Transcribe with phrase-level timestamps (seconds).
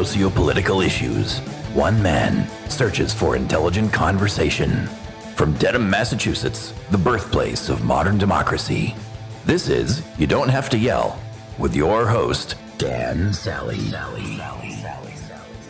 [0.00, 1.40] socio-political issues.
[1.74, 4.86] One man searches for intelligent conversation.
[5.36, 8.94] From Dedham, Massachusetts, the birthplace of modern democracy.
[9.44, 11.20] This is You Don't Have to Yell
[11.58, 13.92] with your host, Dan Sally.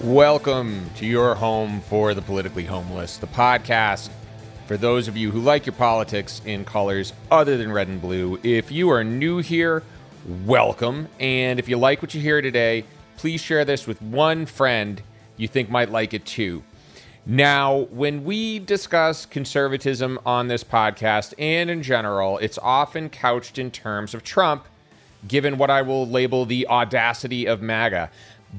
[0.01, 4.11] Welcome to your home for the politically homeless, the podcast
[4.67, 8.39] for those of you who like your politics in colors other than red and blue.
[8.45, 9.83] If you are new here,
[10.47, 11.09] welcome.
[11.19, 12.85] And if you like what you hear today,
[13.21, 15.03] please share this with one friend
[15.37, 16.63] you think might like it too.
[17.27, 23.71] Now, when we discuss conservatism on this podcast and in general, it's often couched in
[23.71, 24.65] terms of Trump,
[25.29, 28.11] given what I will label the audacity of MAGA.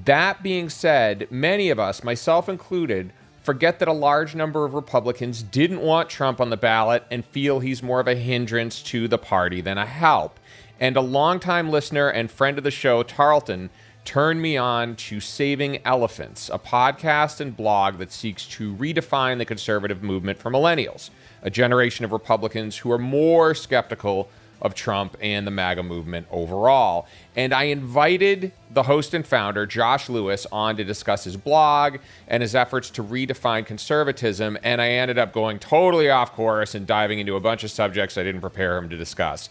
[0.05, 5.41] That being said, many of us, myself included, forget that a large number of Republicans
[5.41, 9.17] didn't want Trump on the ballot and feel he's more of a hindrance to the
[9.17, 10.39] party than a help.
[10.79, 13.71] And a longtime listener and friend of the show, Tarleton,
[14.05, 19.45] turned me on to Saving Elephants, a podcast and blog that seeks to redefine the
[19.45, 21.09] conservative movement for millennials,
[21.41, 24.29] a generation of Republicans who are more skeptical
[24.61, 27.07] of Trump and the MAGA movement overall.
[27.35, 32.41] And I invited the host and founder, Josh Lewis, on to discuss his blog and
[32.41, 34.57] his efforts to redefine conservatism.
[34.63, 38.17] And I ended up going totally off course and diving into a bunch of subjects
[38.17, 39.49] I didn't prepare him to discuss.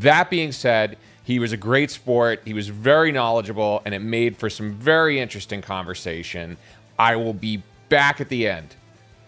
[0.00, 0.96] That being said,
[1.28, 2.40] he was a great sport.
[2.46, 6.56] He was very knowledgeable, and it made for some very interesting conversation.
[6.98, 8.74] I will be back at the end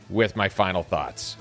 [0.09, 1.37] with my final thoughts.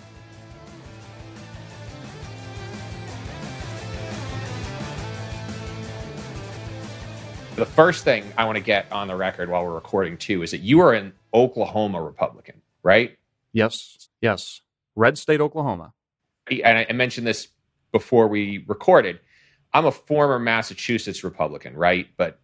[7.56, 10.52] the first thing I want to get on the record while we're recording too is
[10.52, 13.18] that you are an Oklahoma Republican, right?
[13.54, 14.62] Yes, yes,
[14.96, 15.94] red state Oklahoma.
[16.50, 17.48] And I mentioned this
[17.94, 19.20] before we recorded.
[19.74, 22.08] I'm a former Massachusetts Republican, right?
[22.18, 22.40] But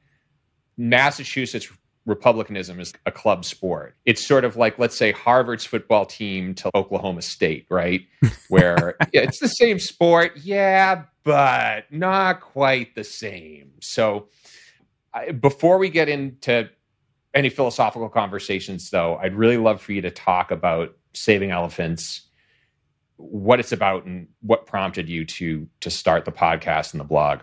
[0.78, 1.70] Massachusetts
[2.06, 3.96] Republicanism is a club sport.
[4.06, 8.02] It's sort of like, let's say, Harvard's football team to Oklahoma State, right?
[8.50, 13.72] Where yeah, it's the same sport, yeah, but not quite the same.
[13.82, 14.30] So
[15.14, 16.70] I, before we get into
[17.34, 22.25] any philosophical conversations, though, I'd really love for you to talk about saving elephants,
[23.18, 27.42] what it's about, and what prompted you to to start the podcast and the blog.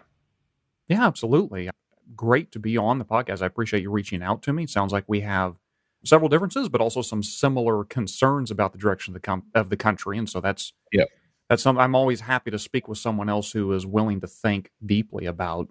[0.89, 1.71] Yeah, absolutely.
[2.15, 3.43] Great to be on the podcast.
[3.43, 4.67] I appreciate you reaching out to me.
[4.67, 5.57] Sounds like we have
[6.05, 9.77] several differences, but also some similar concerns about the direction of the com- of the
[9.77, 11.05] country, and so that's yeah.
[11.49, 11.79] That's some.
[11.79, 15.69] I'm always happy to speak with someone else who is willing to think deeply about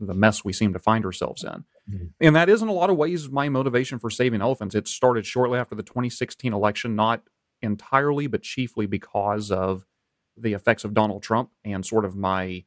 [0.00, 1.64] the mess we seem to find ourselves in.
[1.88, 2.06] Mm-hmm.
[2.20, 4.74] And that is, in a lot of ways, my motivation for saving elephants.
[4.74, 7.22] It started shortly after the 2016 election, not
[7.62, 9.86] entirely, but chiefly because of
[10.36, 12.64] the effects of Donald Trump and sort of my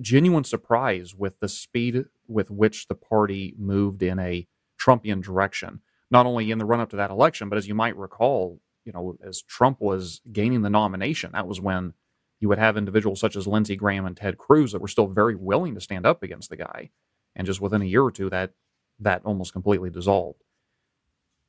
[0.00, 4.46] genuine surprise with the speed with which the party moved in a
[4.80, 5.80] Trumpian direction,
[6.10, 8.92] not only in the run up to that election, but as you might recall, you
[8.92, 11.92] know, as Trump was gaining the nomination, that was when
[12.40, 15.34] you would have individuals such as Lindsey Graham and Ted Cruz that were still very
[15.34, 16.90] willing to stand up against the guy.
[17.36, 18.52] And just within a year or two, that
[19.00, 20.42] that almost completely dissolved.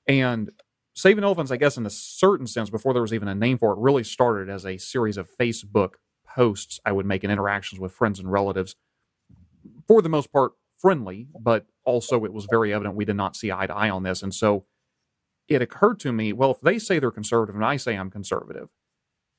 [0.07, 0.51] And
[0.93, 3.71] Saving Elephants, I guess, in a certain sense, before there was even a name for
[3.71, 5.93] it, really started as a series of Facebook
[6.27, 8.75] posts I would make in interactions with friends and relatives.
[9.87, 13.51] For the most part, friendly, but also it was very evident we did not see
[13.51, 14.23] eye to eye on this.
[14.23, 14.65] And so
[15.47, 18.69] it occurred to me well, if they say they're conservative and I say I'm conservative,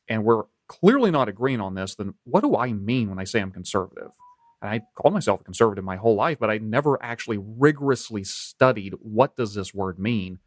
[0.09, 3.41] and we're clearly not agreeing on this, then what do I mean when I say
[3.41, 4.13] I'm conservative?
[4.61, 8.95] And I called myself a conservative my whole life, but I never actually rigorously studied
[9.01, 10.39] what does this word mean.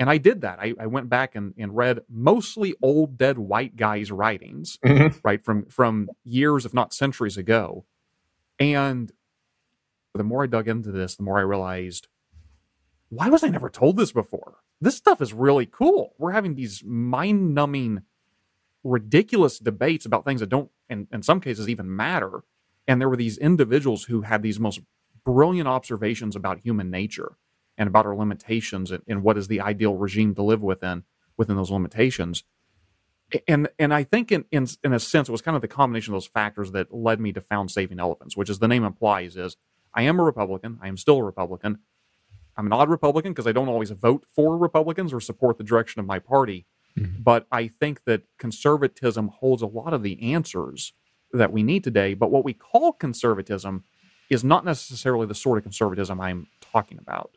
[0.00, 0.58] And I did that.
[0.58, 5.18] I, I went back and, and, read mostly old dead white guys' writings, mm-hmm.
[5.22, 7.84] right, from from years, if not centuries ago.
[8.58, 9.12] And
[10.14, 12.08] the more I dug into this, the more I realized,
[13.10, 14.56] why was I never told this before?
[14.80, 16.14] This stuff is really cool.
[16.18, 18.00] We're having these mind numbing
[18.82, 22.42] ridiculous debates about things that don't, in, in some cases, even matter.
[22.88, 24.80] And there were these individuals who had these most
[25.26, 27.36] brilliant observations about human nature
[27.80, 31.02] and about our limitations and, and what is the ideal regime to live within
[31.38, 32.44] within those limitations.
[33.48, 36.12] And and I think in, in in a sense it was kind of the combination
[36.12, 39.34] of those factors that led me to found Saving Elephants, which as the name implies
[39.36, 39.56] is
[39.94, 40.78] I am a Republican.
[40.82, 41.78] I am still a Republican.
[42.56, 46.00] I'm an odd Republican because I don't always vote for Republicans or support the direction
[46.00, 46.66] of my party.
[46.98, 47.22] Mm-hmm.
[47.22, 50.92] But I think that conservatism holds a lot of the answers
[51.32, 52.12] that we need today.
[52.12, 53.84] But what we call conservatism
[54.28, 57.36] is not necessarily the sort of conservatism I'm talking about.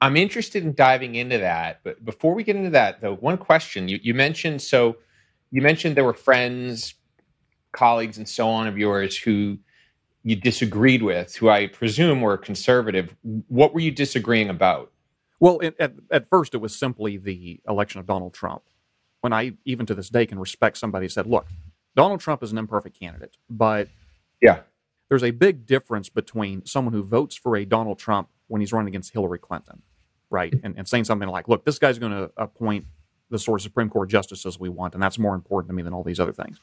[0.00, 1.80] I'm interested in diving into that.
[1.84, 4.96] But before we get into that, though, one question you, you mentioned so
[5.50, 6.94] you mentioned there were friends,
[7.72, 9.58] colleagues, and so on of yours who
[10.22, 13.14] you disagreed with, who I presume were conservative.
[13.48, 14.92] What were you disagreeing about?
[15.40, 18.62] Well, it, at, at first, it was simply the election of Donald Trump.
[19.22, 21.46] When I, even to this day, can respect somebody who said, look,
[21.96, 23.88] Donald Trump is an imperfect candidate, but
[24.40, 24.60] yeah,
[25.08, 28.88] there's a big difference between someone who votes for a Donald Trump when he's running
[28.88, 29.82] against Hillary Clinton,
[30.30, 30.54] right?
[30.62, 32.86] And, and saying something like, look, this guy's going to appoint
[33.30, 35.92] the sort of Supreme Court justices we want, and that's more important to me than
[35.92, 36.58] all these other things.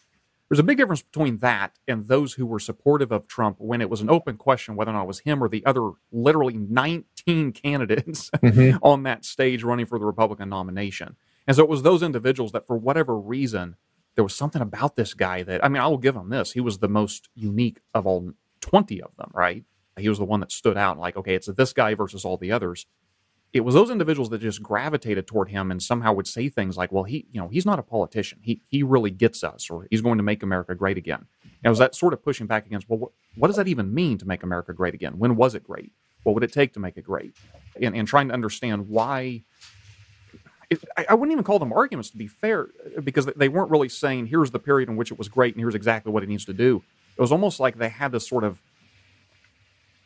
[0.49, 3.89] There's a big difference between that and those who were supportive of Trump when it
[3.89, 7.51] was an open question whether or not it was him or the other literally 19
[7.53, 8.77] candidates mm-hmm.
[8.81, 11.17] on that stage running for the Republican nomination.
[11.45, 13.75] And so it was those individuals that, for whatever reason,
[14.15, 16.53] there was something about this guy that, I mean, I will give him this.
[16.53, 18.31] He was the most unique of all
[18.61, 19.63] 20 of them, right?
[19.97, 22.51] He was the one that stood out, like, okay, it's this guy versus all the
[22.51, 22.85] others
[23.53, 26.91] it was those individuals that just gravitated toward him and somehow would say things like,
[26.91, 28.39] "Well, he, you know, he's not a politician.
[28.41, 31.69] He he really gets us, or he's going to make America great again." And it
[31.69, 34.27] was that sort of pushing back against, well, what, what does that even mean to
[34.27, 35.17] make America great again?
[35.17, 35.91] When was it great?
[36.23, 37.35] What would it take to make it great?
[37.81, 39.44] And, and trying to understand why.
[40.97, 42.67] I, I wouldn't even call them arguments, to be fair,
[42.97, 45.61] uh, because they weren't really saying, "Here's the period in which it was great, and
[45.61, 46.83] here's exactly what it needs to do."
[47.17, 48.61] It was almost like they had this sort of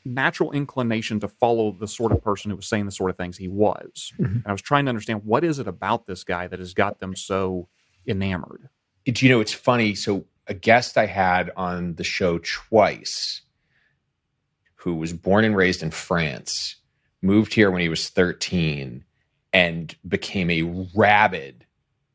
[0.03, 3.37] natural inclination to follow the sort of person who was saying the sort of things
[3.37, 4.13] he was.
[4.19, 4.37] Mm-hmm.
[4.37, 6.99] And I was trying to understand what is it about this guy that has got
[6.99, 7.67] them so
[8.07, 8.69] enamored.
[9.05, 9.95] Do you know it's funny?
[9.95, 13.41] So a guest I had on the show twice,
[14.75, 16.75] who was born and raised in France,
[17.21, 19.03] moved here when he was 13,
[19.53, 20.63] and became a
[20.95, 21.65] rabid,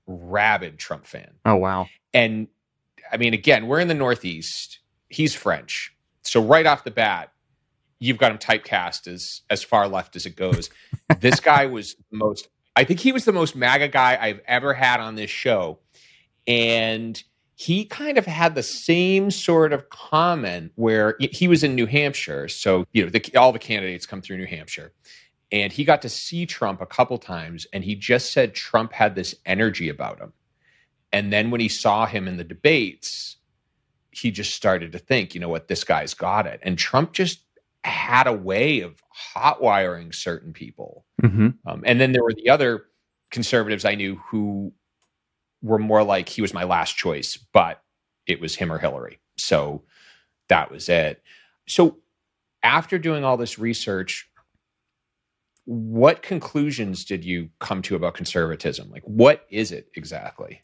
[0.07, 1.31] rabid Trump fan.
[1.45, 1.89] Oh wow!
[2.13, 2.49] And
[3.13, 4.81] I mean, again, we're in the Northeast.
[5.09, 7.33] He's French, so right off the bat,
[7.99, 10.71] you've got him typecast as as far left as it goes.
[11.21, 15.01] this guy was most I think he was the most MAGA guy I've ever had
[15.01, 15.79] on this show.
[16.47, 17.21] And
[17.55, 22.49] he kind of had the same sort of comment where he was in New Hampshire.
[22.49, 24.93] So, you know, the, all the candidates come through New Hampshire.
[25.51, 27.67] And he got to see Trump a couple times.
[27.73, 30.35] And he just said Trump had this energy about him.
[31.13, 33.39] And then when he saw him in the debates,
[34.11, 36.61] he just started to think, you know what, this guy's got it.
[36.63, 37.41] And Trump just
[37.87, 41.07] had a way of hot wiring certain people.
[41.23, 41.49] Mm-hmm.
[41.67, 42.87] Um, and then there were the other
[43.31, 44.73] conservatives I knew who
[45.63, 47.83] were more like he was my last choice, but
[48.27, 49.21] it was him or Hillary.
[49.37, 49.83] So
[50.49, 51.23] that was it.
[51.69, 51.99] So
[52.63, 54.29] after doing all this research,
[55.65, 58.91] what conclusions did you come to about conservatism?
[58.91, 60.61] Like, what is it exactly?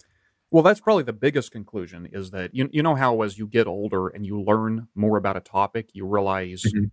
[0.51, 3.67] Well, that's probably the biggest conclusion is that you, you know how as you get
[3.67, 6.85] older and you learn more about a topic, you realize mm-hmm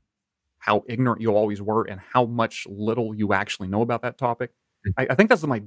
[0.59, 4.51] how ignorant you always were and how much little you actually know about that topic.
[4.87, 4.93] Mm.
[4.97, 5.63] I, I think that's my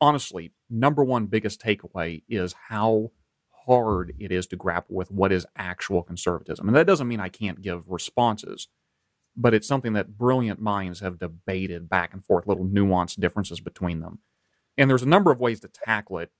[0.00, 3.12] honestly number one biggest takeaway is how
[3.66, 6.66] hard it is to grapple with what is actual conservatism.
[6.66, 8.68] And that doesn't mean I can't give responses,
[9.36, 14.00] but it's something that brilliant minds have debated back and forth, little nuanced differences between
[14.00, 14.18] them.
[14.76, 16.30] And there's a number of ways to tackle it.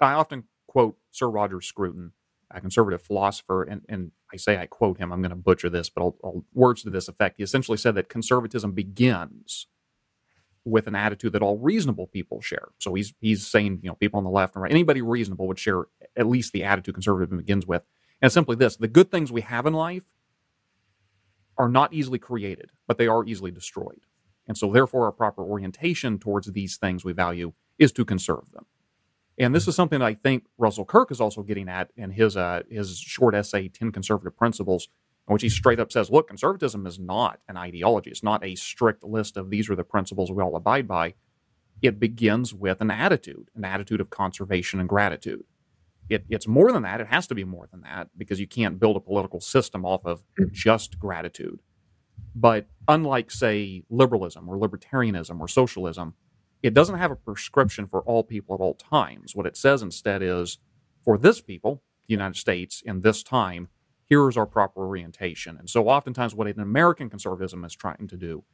[0.00, 2.12] I often quote Sir Roger Scruton
[2.54, 5.88] a conservative philosopher, and, and I say I quote him, I'm going to butcher this,
[5.90, 7.36] but I'll, I'll, words to this effect.
[7.38, 9.66] He essentially said that conservatism begins
[10.64, 12.68] with an attitude that all reasonable people share.
[12.78, 15.58] So he's he's saying, you know, people on the left and right, anybody reasonable would
[15.58, 15.84] share
[16.16, 17.82] at least the attitude conservatism begins with.
[18.22, 20.04] And simply this the good things we have in life
[21.58, 24.00] are not easily created, but they are easily destroyed.
[24.46, 28.66] And so therefore our proper orientation towards these things we value is to conserve them.
[29.38, 32.62] And this is something I think Russell Kirk is also getting at in his uh,
[32.70, 34.88] his short essay, 10 Conservative Principles,
[35.28, 38.10] in which he straight up says, look, conservatism is not an ideology.
[38.10, 41.14] It's not a strict list of these are the principles we all abide by.
[41.82, 45.44] It begins with an attitude, an attitude of conservation and gratitude.
[46.08, 47.00] It, it's more than that.
[47.00, 50.04] It has to be more than that because you can't build a political system off
[50.04, 50.22] of
[50.52, 51.60] just gratitude.
[52.34, 56.14] But unlike, say, liberalism or libertarianism or socialism,
[56.64, 59.36] it doesn't have a prescription for all people at all times.
[59.36, 60.58] What it says instead is
[61.04, 63.68] for this people, the United States, in this time,
[64.06, 65.58] here is our proper orientation.
[65.58, 68.44] And so, oftentimes, what an American conservatism is trying to do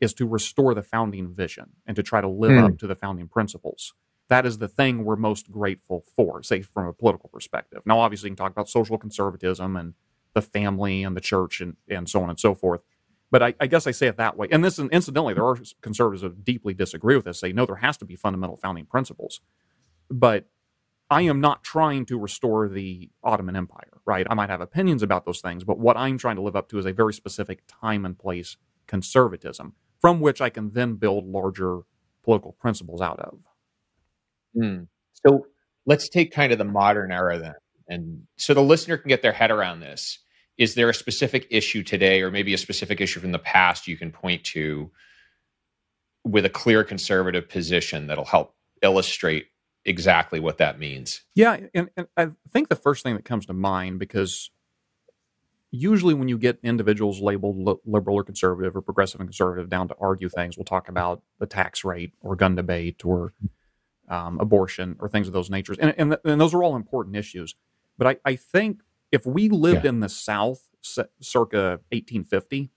[0.00, 2.64] is to restore the founding vision and to try to live mm.
[2.64, 3.92] up to the founding principles.
[4.28, 7.82] That is the thing we're most grateful for, say, from a political perspective.
[7.84, 9.92] Now, obviously, you can talk about social conservatism and
[10.32, 12.80] the family and the church and, and so on and so forth.
[13.30, 14.48] But I, I, guess I say it that way.
[14.50, 17.38] And this, incidentally, there are conservatives that deeply disagree with this.
[17.38, 19.40] Say no, there has to be fundamental founding principles.
[20.10, 20.46] But
[21.10, 24.26] I am not trying to restore the Ottoman Empire, right?
[24.30, 26.78] I might have opinions about those things, but what I'm trying to live up to
[26.78, 28.56] is a very specific time and place
[28.86, 31.80] conservatism from which I can then build larger
[32.22, 33.38] political principles out of.
[34.56, 34.86] Mm.
[35.24, 35.46] So
[35.84, 37.54] let's take kind of the modern era then.
[37.88, 40.20] And so the listener can get their head around this
[40.60, 43.96] is there a specific issue today or maybe a specific issue from the past you
[43.96, 44.90] can point to
[46.22, 49.46] with a clear conservative position that'll help illustrate
[49.86, 51.22] exactly what that means.
[51.34, 54.50] Yeah, and, and I think the first thing that comes to mind because
[55.70, 59.96] usually when you get individuals labeled liberal or conservative or progressive and conservative down to
[59.98, 63.32] argue things, we'll talk about the tax rate or gun debate or
[64.10, 67.54] um, abortion or things of those natures, and and, and, those are all important issues.
[67.96, 68.80] But I, I think
[69.12, 69.90] if we lived yeah.
[69.90, 72.70] in the South circa 1850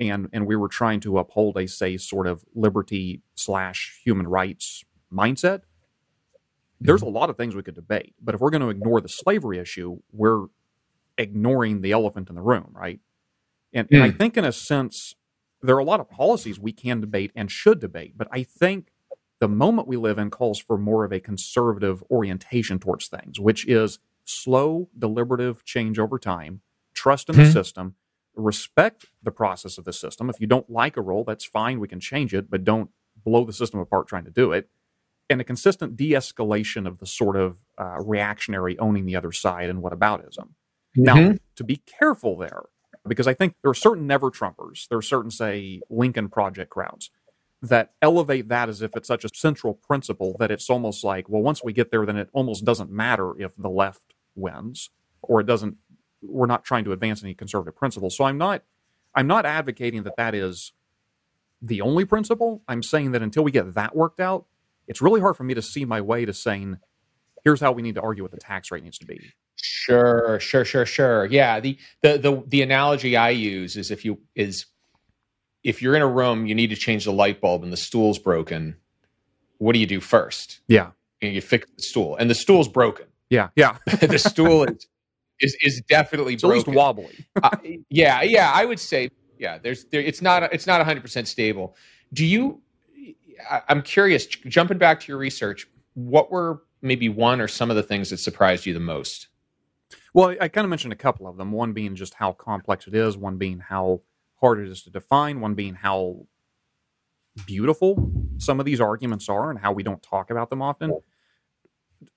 [0.00, 4.84] and and we were trying to uphold a say sort of liberty slash human rights
[5.12, 5.62] mindset
[6.80, 7.14] there's a mm-hmm.
[7.14, 9.98] lot of things we could debate but if we're going to ignore the slavery issue
[10.12, 10.46] we're
[11.18, 13.00] ignoring the elephant in the room right
[13.72, 13.94] and, mm.
[13.94, 14.18] and i mm.
[14.18, 15.14] think in a sense
[15.62, 18.92] there are a lot of policies we can debate and should debate but i think
[19.40, 23.66] the moment we live in calls for more of a conservative orientation towards things which
[23.66, 23.98] is
[24.30, 26.60] slow deliberative change over time
[26.94, 27.50] trust in the hmm.
[27.50, 27.94] system
[28.34, 30.30] respect the process of the system.
[30.30, 31.80] If you don't like a role, that's fine.
[31.80, 32.90] We can change it, but don't
[33.24, 34.68] blow the system apart trying to do it.
[35.28, 39.70] And a consistent de escalation of the sort of uh, reactionary owning the other side
[39.70, 40.48] and whataboutism.
[40.96, 41.02] Mm-hmm.
[41.02, 42.64] Now, to be careful there,
[43.06, 47.10] because I think there are certain never Trumpers, there are certain, say, Lincoln Project crowds
[47.62, 51.42] that elevate that as if it's such a central principle that it's almost like, well,
[51.42, 54.02] once we get there, then it almost doesn't matter if the left
[54.34, 54.90] wins
[55.22, 55.76] or it doesn't
[56.22, 58.16] we're not trying to advance any conservative principles.
[58.16, 58.62] So I'm not
[59.14, 60.72] I'm not advocating that that is
[61.62, 62.62] the only principle.
[62.68, 64.46] I'm saying that until we get that worked out,
[64.86, 66.78] it's really hard for me to see my way to saying
[67.44, 69.32] here's how we need to argue what the tax rate needs to be.
[69.56, 71.26] Sure, sure, sure, sure.
[71.26, 74.66] Yeah, the the the the analogy I use is if you is
[75.62, 78.18] if you're in a room, you need to change the light bulb and the stool's
[78.18, 78.76] broken.
[79.58, 80.60] What do you do first?
[80.68, 83.06] Yeah, you, you fix the stool, and the stool's broken.
[83.30, 83.78] Yeah, yeah.
[84.00, 84.86] the stool is
[85.40, 86.60] is is definitely it's broken.
[86.60, 87.26] at least wobbly.
[87.42, 87.50] uh,
[87.88, 89.58] yeah, yeah, I would say yeah.
[89.58, 91.76] There's there, it's not it's not 100 percent stable.
[92.12, 92.60] Do you?
[93.48, 94.26] I, I'm curious.
[94.26, 98.18] Jumping back to your research, what were maybe one or some of the things that
[98.18, 99.28] surprised you the most?
[100.12, 101.52] Well, I kind of mentioned a couple of them.
[101.52, 103.16] One being just how complex it is.
[103.16, 104.02] One being how
[104.40, 105.40] hard it is to define.
[105.40, 106.26] One being how
[107.46, 110.92] beautiful some of these arguments are and how we don't talk about them often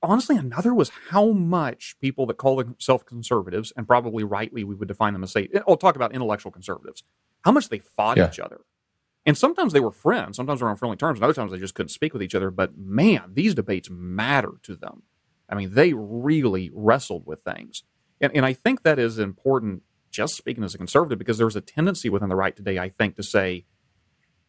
[0.01, 4.87] honestly, another was how much people that call themselves conservatives, and probably rightly we would
[4.87, 7.03] define them as say, I'll talk about intellectual conservatives,
[7.43, 8.27] how much they fought yeah.
[8.27, 8.61] each other.
[9.25, 11.57] And sometimes they were friends, sometimes they were on friendly terms, and other times they
[11.57, 12.51] just couldn't speak with each other.
[12.51, 15.03] But man, these debates matter to them.
[15.49, 17.83] I mean, they really wrestled with things.
[18.19, 21.61] And, and I think that is important, just speaking as a conservative, because there's a
[21.61, 23.65] tendency within the right today, I think, to say,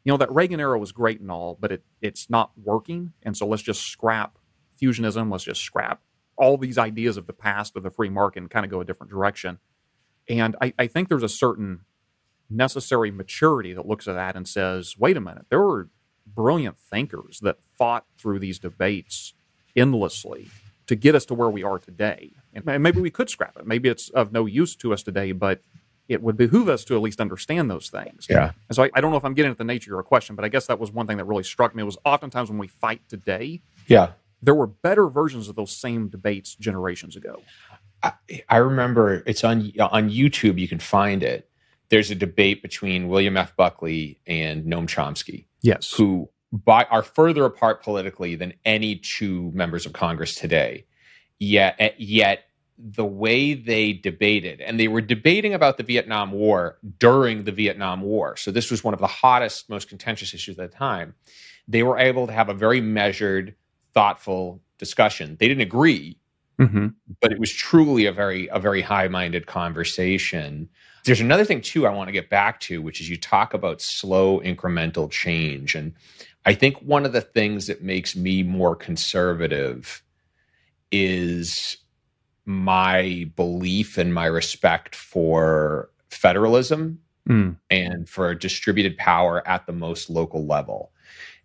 [0.05, 3.13] you know, that Reagan era was great and all, but it, it's not working.
[3.23, 4.39] And so let's just scrap
[4.81, 5.31] fusionism.
[5.31, 6.01] Let's just scrap
[6.37, 8.85] all these ideas of the past of the free market and kind of go a
[8.85, 9.59] different direction.
[10.29, 11.81] And I, I think there's a certain
[12.51, 15.89] necessary maturity that looks at that and says, wait a minute, there were
[16.27, 19.35] brilliant thinkers that fought through these debates
[19.77, 20.49] endlessly
[20.87, 22.33] to get us to where we are today.
[22.53, 23.67] And maybe we could scrap it.
[23.67, 25.61] Maybe it's of no use to us today, but
[26.09, 28.27] it would behoove us to at least understand those things.
[28.29, 28.53] Yeah.
[28.69, 30.37] And so I, I, don't know if I'm getting at the nature of your question,
[30.37, 31.83] but I guess that was one thing that really struck me.
[31.83, 34.13] It was oftentimes when we fight today, yeah,
[34.43, 37.43] there were better versions of those same debates generations ago.
[38.03, 38.13] I,
[38.49, 40.59] I remember it's on on YouTube.
[40.59, 41.49] You can find it.
[41.91, 43.57] There's a debate between William F.
[43.57, 45.47] Buckley and Noam Chomsky.
[45.63, 50.87] Yes, who by, are further apart politically than any two members of Congress today.
[51.39, 52.45] Yet, eh, yet
[52.79, 58.03] the way they debated, and they were debating about the Vietnam War during the Vietnam
[58.03, 58.37] War.
[58.37, 61.15] So this was one of the hottest, most contentious issues at the time.
[61.67, 63.55] They were able to have a very measured
[63.95, 65.37] thoughtful discussion.
[65.39, 66.19] They didn't agree,
[66.59, 66.89] mm-hmm.
[67.21, 70.69] but it was truly a very a very high minded conversation.
[71.05, 73.81] There's another thing too I want to get back to, which is you talk about
[73.81, 75.93] slow incremental change, and
[76.47, 80.03] I think one of the things that makes me more conservative
[80.91, 81.79] is
[82.47, 86.99] my belief and my respect for federalism
[87.29, 87.57] mm.
[87.71, 90.93] and for distributed power at the most local level.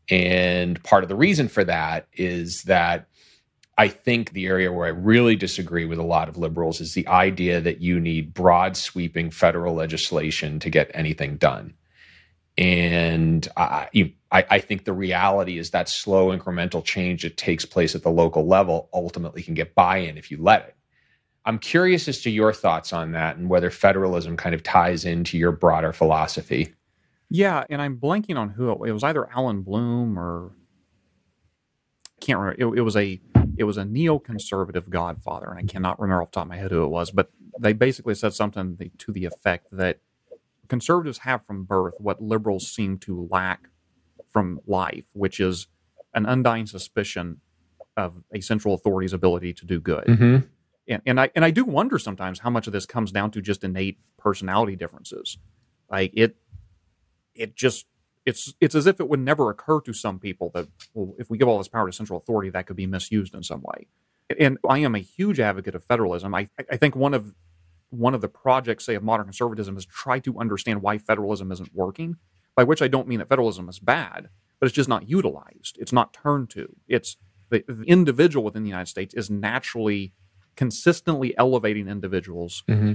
[0.10, 3.08] And part of the reason for that is that
[3.78, 7.08] I think the area where I really disagree with a lot of liberals is the
[7.08, 11.74] idea that you need broad sweeping federal legislation to get anything done.
[12.58, 13.88] And I,
[14.32, 18.12] I, I, think the reality is that slow incremental change that takes place at the
[18.12, 20.76] local level ultimately can get buy in if you let it.
[21.46, 25.38] I'm curious as to your thoughts on that and whether federalism kind of ties into
[25.38, 26.74] your broader philosophy.
[27.30, 29.04] Yeah, and I'm blanking on who it, it was.
[29.04, 30.52] Either Allan Bloom or
[32.18, 32.74] I can't remember.
[32.74, 33.20] It, it, was a
[33.58, 36.72] it was a neoconservative Godfather, and I cannot remember off the top of my head
[36.72, 37.12] who it was.
[37.12, 40.00] But they basically said something to the effect that
[40.68, 43.70] conservatives have from birth what liberals seem to lack
[44.32, 45.68] from life, which is
[46.14, 47.42] an undying suspicion
[47.98, 50.06] of a central authority's ability to do good.
[50.06, 50.48] Mm-hmm.
[50.88, 53.42] And, and I and I do wonder sometimes how much of this comes down to
[53.42, 55.38] just innate personality differences.
[55.92, 56.36] Like it,
[57.36, 57.86] it just
[58.26, 61.38] it's it's as if it would never occur to some people that well, if we
[61.38, 63.88] give all this power to central authority, that could be misused in some way.
[64.40, 66.36] And I am a huge advocate of federalism.
[66.36, 67.34] I I think one of
[67.90, 71.74] one of the projects, say, of modern conservatism is try to understand why federalism isn't
[71.74, 72.18] working.
[72.56, 75.78] By which I don't mean that federalism is bad, but it's just not utilized.
[75.80, 76.76] It's not turned to.
[76.88, 77.16] It's
[77.50, 80.14] the, the individual within the United States is naturally
[80.56, 82.94] consistently elevating individuals Mm-hmm.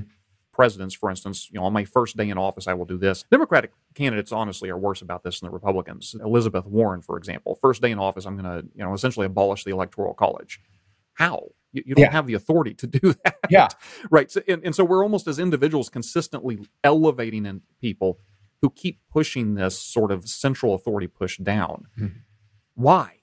[0.54, 3.24] Presidents, for instance, you know, on my first day in office, I will do this.
[3.30, 6.14] Democratic candidates, honestly, are worse about this than the Republicans.
[6.24, 9.64] Elizabeth Warren, for example, first day in office, I'm going to, you know, essentially abolish
[9.64, 10.60] the Electoral College.
[11.14, 11.48] How?
[11.72, 12.12] You, you don't Yeah.
[12.12, 13.36] have the authority to do that.
[13.50, 13.68] Yeah.
[14.10, 14.30] Right.
[14.30, 18.18] So, and, and so we're almost as individuals consistently elevating in people
[18.62, 21.86] who keep pushing this sort of central authority push down.
[21.98, 22.12] Mhm.
[22.74, 23.18] Why?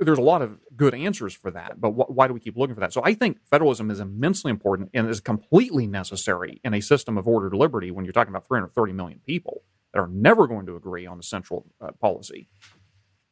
[0.00, 2.74] There's a lot of good answers for that, but wh- why do we keep looking
[2.74, 2.92] for that?
[2.92, 7.26] So I think federalism is immensely important and is completely necessary in a system of
[7.26, 11.06] ordered liberty when you're talking about 330 million people that are never going to agree
[11.06, 12.48] on a central uh, policy.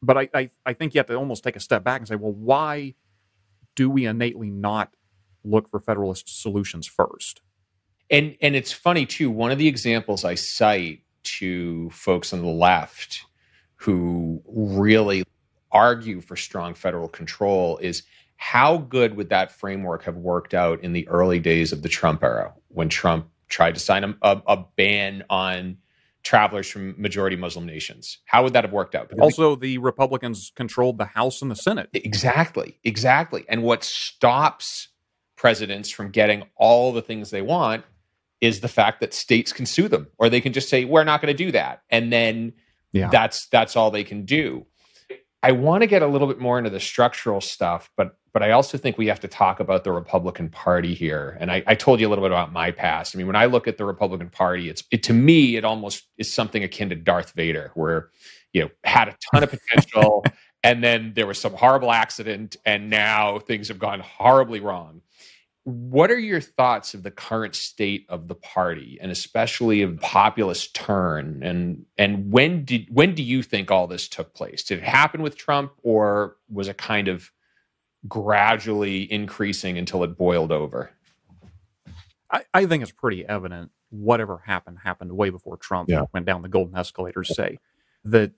[0.03, 2.17] But I, I, I think you have to almost take a step back and say,
[2.17, 2.95] well, why
[3.75, 4.95] do we innately not
[5.45, 7.43] look for federalist solutions first?
[8.11, 9.31] And and it's funny too.
[9.31, 13.25] One of the examples I cite to folks on the left
[13.77, 15.23] who really
[15.73, 18.03] argue for strong federal control is
[18.37, 22.23] how good would that framework have worked out in the early days of the Trump
[22.23, 25.77] era when Trump tried to sign a, a, a ban on
[26.23, 28.19] travelers from majority Muslim nations?
[28.25, 29.09] How would that have worked out?
[29.11, 31.91] Because Also, the Republicans controlled the House and the Senate.
[31.93, 33.45] Exactly, exactly.
[33.49, 34.89] And what stops
[35.37, 37.85] presidents from getting all the things they want
[38.41, 41.21] is the fact that states can sue them or they can just say we're not
[41.21, 42.53] going to do that and then
[42.93, 43.09] Yeah.
[43.11, 44.67] that's that's all they can do.
[45.43, 48.53] I want to get a little bit more into the structural stuff, but but I
[48.53, 51.37] also think we have to talk about the Republican Party here.
[51.41, 53.15] And I, I told you a little bit about my past.
[53.15, 56.05] I mean, when I look at the Republican Party, it's it to me it almost
[56.17, 58.11] is something akin to Darth Vader, where
[58.53, 60.25] you know had a ton of potential,
[60.63, 65.01] and then there was some horrible accident, and now things have gone horribly wrong.
[65.65, 70.75] What are your thoughts of the current state of the party, and especially of populist
[70.75, 71.43] turn?
[71.43, 74.65] And and when did when do you think all this took place?
[74.65, 77.31] Did it happen with Trump, or was it kind of
[78.09, 80.91] gradually increasing until it boiled over?
[82.31, 86.05] I, I think it's pretty evident whatever happened happened way before Trump Yeah.
[86.15, 87.35] went down the golden escalators.
[87.35, 87.59] Say
[88.05, 88.33] that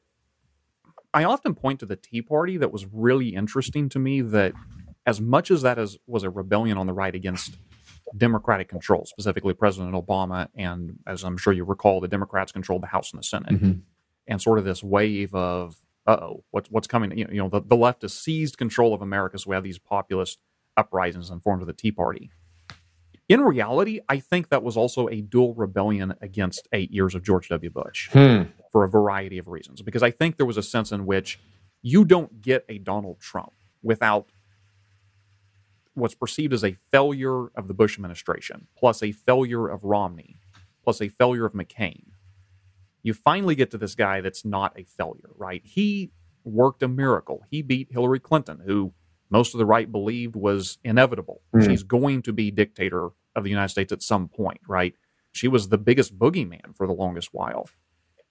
[1.15, 4.23] I often point to the Tea Party that was really interesting to me.
[4.23, 4.55] That
[5.07, 7.57] as much as that is was a rebellion on the right against
[8.17, 12.87] Democratic control, specifically President Obama, and as I'm sure you recall, the Democrats controlled the
[12.89, 13.81] House and the Senate, Mhm.
[14.27, 17.17] and sort of this wave of uh oh, what's what's coming?
[17.17, 19.65] You know, you know the, the left has seized control of America, so we have
[19.65, 20.41] these populist
[20.77, 22.31] uprisings and forms of the Tea Party.
[23.29, 27.49] In reality, I think that was also a dual rebellion against eight years of George
[27.49, 27.71] W.
[27.71, 28.43] Bush Hmm.
[28.73, 29.81] for a variety of reasons.
[29.81, 31.39] Because I think there was a sense in which
[31.83, 34.27] you don't get a Donald Trump without
[35.95, 40.37] what's perceived as a failure of the Bush administration, plus a failure of Romney,
[40.83, 42.05] plus a failure of McCain.
[43.03, 45.61] You finally get to this guy that's not a failure, right?
[45.65, 46.13] He
[46.45, 47.43] worked a miracle.
[47.51, 48.93] He beat Hillary Clinton, who
[49.31, 51.43] most of the right believed was inevitable.
[51.53, 51.63] Hmm.
[51.63, 54.95] She's going to be dictator of the United States at some point, right?
[55.33, 57.69] She was the biggest boogeyman for the longest while.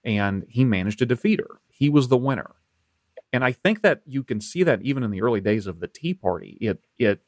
[0.04, 1.60] And he managed to defeat her.
[1.68, 2.54] He was the winner.
[3.32, 5.88] And I think that you can see that even in the early days of the
[5.88, 6.58] Tea Party.
[6.60, 7.22] It it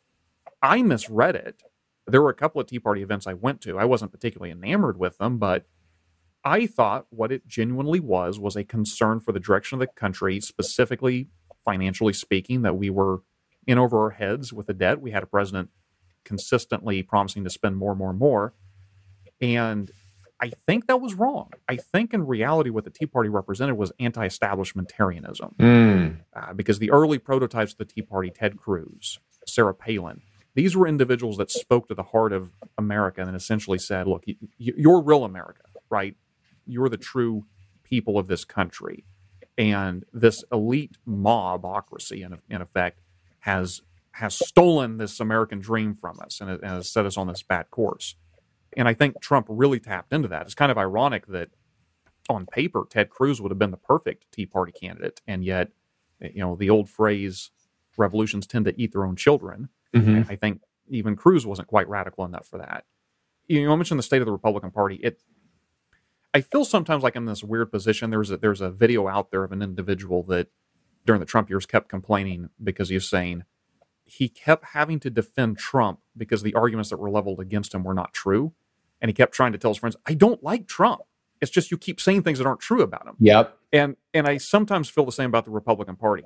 [0.65, 1.63] I misread it.
[2.07, 3.79] There were a couple of Tea Party events I went to.
[3.79, 5.67] I wasn't particularly enamored with them, but
[6.45, 10.41] I thought what it genuinely was was a concern for the direction of the country,
[10.41, 11.29] specifically
[11.65, 13.23] financially speaking, that we were
[13.67, 15.01] in over our heads with the debt.
[15.01, 15.71] We had a president
[16.25, 18.55] consistently promising to spend more, more, more.
[19.41, 19.91] And
[20.41, 21.51] I think that was wrong.
[21.69, 26.21] I think in reality, what the Tea Party represented was anti establishmentarianism Hmm.
[26.35, 30.21] uh, because the early prototypes of the Tea Party, Ted Cruz, Sarah Palin,
[30.55, 34.25] these were individuals that spoke to the heart of America and essentially said, look,
[34.59, 36.17] you're real America, right?
[36.67, 37.45] You're the true
[37.83, 39.05] people of this country.
[39.57, 43.01] And this elite mobocracy, in, in effect,
[43.41, 47.43] has has stolen this American dream from us and, and has set us on this
[47.43, 48.15] bad course.
[48.77, 50.43] And I think Trump really tapped into that.
[50.43, 51.49] It's kind of ironic that
[52.29, 55.71] on paper, Ted Cruz would have been the perfect Tea Party candidate, and yet,
[56.21, 57.51] you know, the old phrase,
[57.97, 60.31] "Revolutions tend to eat their own children." Mhm.
[60.31, 62.85] I think even Cruz wasn't quite radical enough for that.
[63.47, 64.97] You know, I mentioned the state of the Republican Party.
[64.97, 65.21] It,
[66.33, 68.11] I feel sometimes like I'm in this weird position.
[68.11, 70.49] There's a, there's a video out there of an individual that
[71.07, 73.45] during the Trump years kept complaining because he was saying
[74.05, 77.95] he kept having to defend Trump because the arguments that were leveled against him were
[77.95, 78.53] not true.
[79.01, 81.03] And he kept trying to tell his friends, I don't like Trump.
[81.41, 83.17] It's just you keep saying things that aren't true about him.
[83.21, 83.59] Yep.
[83.73, 86.25] And and I sometimes feel the same about the Republican Party.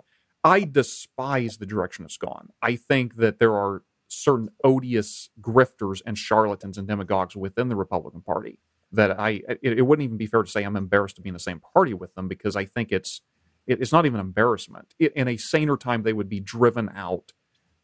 [0.49, 2.49] I despise the direction it's gone.
[2.63, 8.23] I think that there are certain odious grifters and charlatans and demagogues within the Republican
[8.23, 8.59] Party
[8.93, 11.35] that I it, it, wouldn't even be fair to say I'm embarrassed to be in
[11.35, 13.21] the same party with them because I think it's
[13.67, 14.95] it, it's not even embarrassment.
[14.99, 17.33] It, in a saner time, they would be driven out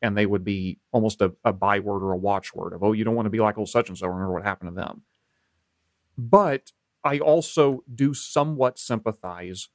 [0.01, 3.15] and they would be almost a, a byword or a watchword of oh you don't
[3.15, 4.07] want to be like old such and so.
[4.07, 5.03] Remember what happened to them.
[6.17, 6.73] But
[7.03, 9.69] I also do somewhat sympathize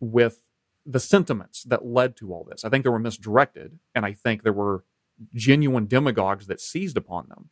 [0.00, 0.40] with
[0.88, 2.64] the sentiments that led to all this.
[2.64, 4.84] I think they were misdirected, and I think there were
[5.34, 7.50] genuine demagogues that seized upon them.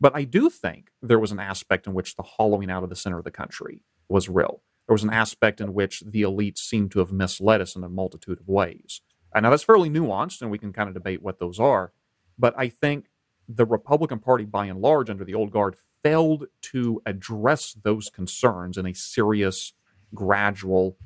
[0.00, 2.96] But I do think there was an aspect in which the hollowing out of the
[2.96, 4.62] center of the country was real.
[4.88, 7.88] There was an aspect in which the elites seemed to have misled us in a
[7.88, 9.02] multitude of ways.
[9.34, 11.92] And now that's fairly nuanced, and we can kind of debate what those are.
[12.38, 13.10] But I think
[13.46, 18.78] the Republican Party, by and large, under the old guard, failed to address those concerns
[18.78, 19.74] in a serious,
[20.14, 20.96] gradual,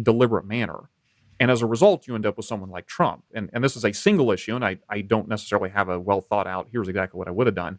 [0.00, 0.90] deliberate manner.
[1.40, 3.24] And as a result, you end up with someone like Trump.
[3.34, 6.20] And, and this is a single issue, and I, I don't necessarily have a well
[6.20, 7.78] thought out, here's exactly what I would have done.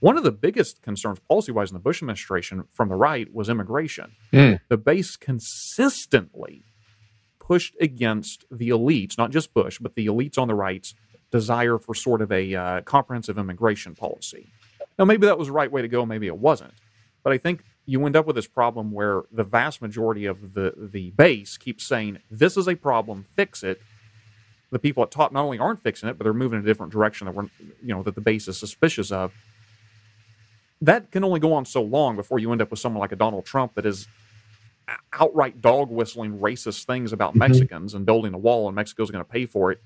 [0.00, 3.48] One of the biggest concerns policy wise in the Bush administration from the right was
[3.48, 4.12] immigration.
[4.32, 4.60] Mm.
[4.68, 6.64] The base consistently
[7.38, 10.94] pushed against the elites, not just Bush, but the elites on the right's
[11.30, 14.52] desire for sort of a uh, comprehensive immigration policy.
[14.98, 16.74] Now, maybe that was the right way to go, maybe it wasn't.
[17.22, 20.74] But I think you end up with this problem where the vast majority of the,
[20.76, 23.80] the base keeps saying, this is a problem, fix it.
[24.72, 26.92] The people at top not only aren't fixing it, but they're moving in a different
[26.92, 27.48] direction that we're,
[27.82, 29.32] you know, that the base is suspicious of.
[30.80, 33.16] That can only go on so long before you end up with someone like a
[33.16, 34.08] Donald Trump that is
[35.12, 37.40] outright dog whistling racist things about mm-hmm.
[37.40, 39.80] Mexicans and building a wall and Mexico's going to pay for it.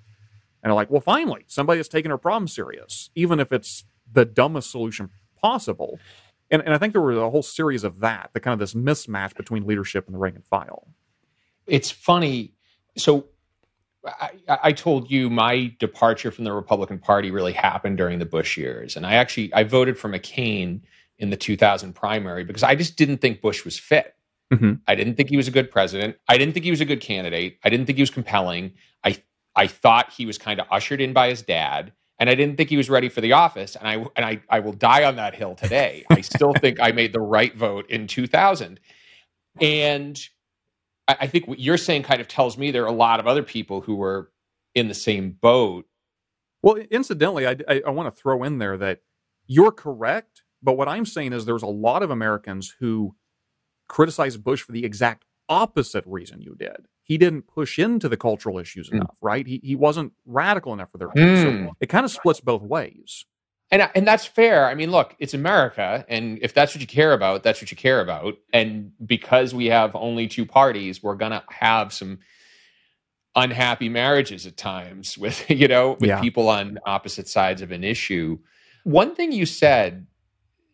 [0.62, 4.24] And they're like, well, finally, somebody has taken our problem serious, even if it's the
[4.24, 5.10] dumbest solution
[5.40, 5.98] possible.
[6.50, 8.74] And, and I think there was a whole series of that, the kind of this
[8.74, 10.88] mismatch between leadership and the rank and file.
[11.66, 12.54] It's funny.
[12.96, 13.26] So
[14.04, 18.56] I, I, told you my departure from the Republican Party really happened during the Bush
[18.56, 20.80] years, and I actually I voted for McCain
[21.18, 24.16] in the 2000 primary because I just didn't think Bush was fit.
[24.52, 24.74] Mm-hmm.
[24.88, 26.16] I didn't think he was a good president.
[26.28, 27.58] I didn't think he was a good candidate.
[27.62, 28.72] I didn't think he was compelling.
[29.04, 29.22] I
[29.54, 32.68] I thought he was kind of ushered in by his dad, and I didn't think
[32.68, 33.74] he was ready for the office.
[33.76, 36.04] And I and I I will die on that hill today.
[36.10, 38.78] I still think I made the right vote in 2000.
[39.60, 40.20] And
[41.08, 43.26] I, I think what you're saying kind of tells me there are a lot of
[43.26, 44.30] other people who were
[44.74, 45.86] in the same boat.
[46.62, 49.00] Well, incidentally, I, I, I want to throw in there that
[49.46, 53.16] you're correct, but what I'm saying is there's a lot of Americans who
[53.88, 58.56] criticize Bush for the exact opposite reason you did he didn't push into the cultural
[58.56, 58.92] issues mm.
[58.92, 59.44] enough, right?
[59.44, 61.66] He, he wasn't radical enough for their mm.
[61.66, 63.26] so it kind of splits both ways.
[63.72, 64.68] And and that's fair.
[64.68, 67.76] I mean, look, it's America, and if that's what you care about, that's what you
[67.76, 68.36] care about.
[68.52, 72.20] And because we have only two parties, we're gonna have some
[73.34, 76.20] unhappy marriages at times with you know with yeah.
[76.20, 78.38] people on opposite sides of an issue.
[78.84, 80.06] One thing you said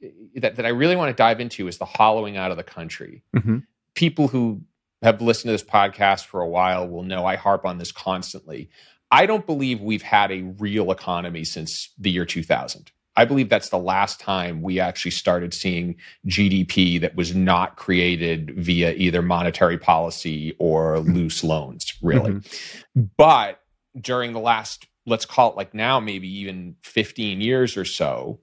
[0.03, 2.63] eh, that that I really want to dive into is the hollowing out of the
[2.63, 3.23] country.
[3.35, 3.59] Mm-hmm.
[3.95, 4.61] People who
[5.03, 8.71] have listened to this podcast for a while will know I harp on this constantly.
[9.11, 12.91] I don't believe we've had a real economy since the year 2000.
[13.19, 18.53] I believe that's the last time we actually started seeing GDP that was not created
[18.57, 22.33] via either monetary policy or loose loans, really.
[22.33, 23.03] Mm-hmm.
[23.17, 23.61] But
[23.99, 28.41] during the last, let's call it like now, maybe even 15 years or so,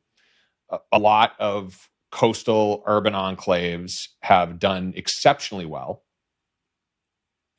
[0.72, 6.04] a, a lot of coastal urban enclaves have done exceptionally well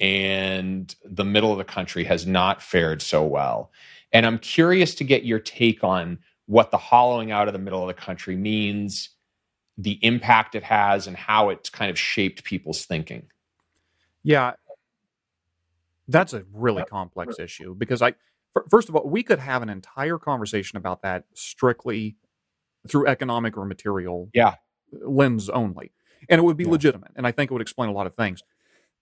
[0.01, 3.71] and the middle of the country has not fared so well.
[4.13, 7.81] And I'm curious to get your take on what the hollowing out of the middle
[7.81, 9.11] of the country means,
[9.79, 13.27] the impact it has, and how it's kind of shaped people's thinking.
[14.23, 14.53] Yeah,
[16.09, 18.15] that's a really complex issue because I,
[18.71, 22.17] first of all, we could have an entire conversation about that strictly
[22.89, 24.55] through economic or material yeah.
[24.93, 25.93] lens only.
[26.29, 26.71] And it would be yeah.
[26.71, 27.13] legitimate.
[27.17, 28.43] And I think it would explain a lot of things.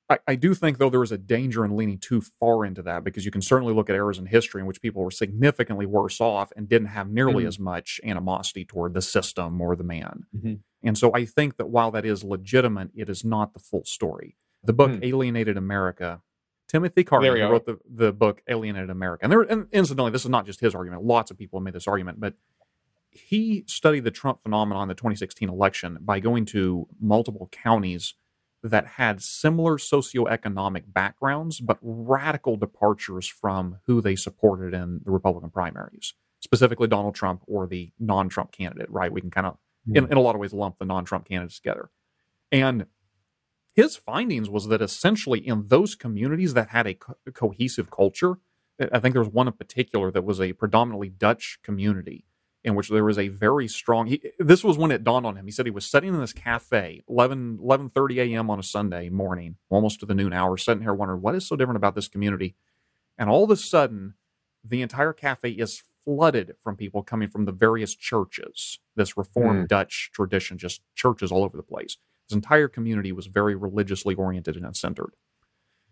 [0.09, 3.05] I, I, do think, though, there is a danger in leaning too far into that
[3.05, 6.21] because you can certainly look at eras in history in which people were significantly worse
[6.21, 7.49] off and didn't have nearly mm-hmm.
[7.49, 10.27] as much animosity toward the system or the man.
[10.37, 10.55] Mm-hmm.
[10.83, 14.37] And so I think that while that is legitimate, it is not the full story.
[14.65, 15.05] The book mm-hmm.
[15.05, 16.21] Alienated America,
[16.69, 19.25] Timothy Carney wrote the, the book Alienated America.
[19.25, 21.05] And, there, and incidentally, this is not just his argument.
[21.05, 22.35] Lots of people have made this argument, but
[23.11, 28.15] he studied the Trump phenomenon in the 2016 election by going to multiple counties–
[28.63, 35.51] that had similar socioeconomic backgrounds, but radical departures from who they supported in the Republican
[35.51, 39.13] primaries, specifically Donald Trump or the non Trump candidate, right?
[39.13, 39.97] We can kind of, mm.
[39.97, 41.91] in, in a lot of ways, lump the non Trump candidates together.
[42.53, 42.87] And
[43.75, 48.37] his findings was that essentially in those communities that had a co- cohesive culture,
[48.93, 52.27] I think there was one in particular that was a predominantly Dutch community
[52.65, 55.47] in which there was a very strong he, this was when it dawned on him.
[55.47, 59.57] He said he was sitting in this cafe 11 11.30 a.m on a sunday morning
[59.71, 62.55] almost to the noon hour sitting here wondering what is so different about this community?
[63.19, 64.15] And all of a sudden
[64.65, 68.79] the entire cafe is flooded from people coming from the various churches.
[68.97, 69.69] This reformed mm.
[69.69, 71.97] dutch tradition just churches all over the place.
[72.29, 75.15] This entire community was very religiously oriented and centered.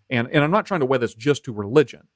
[0.09, 2.09] And and i'm not trying to weigh this just to religion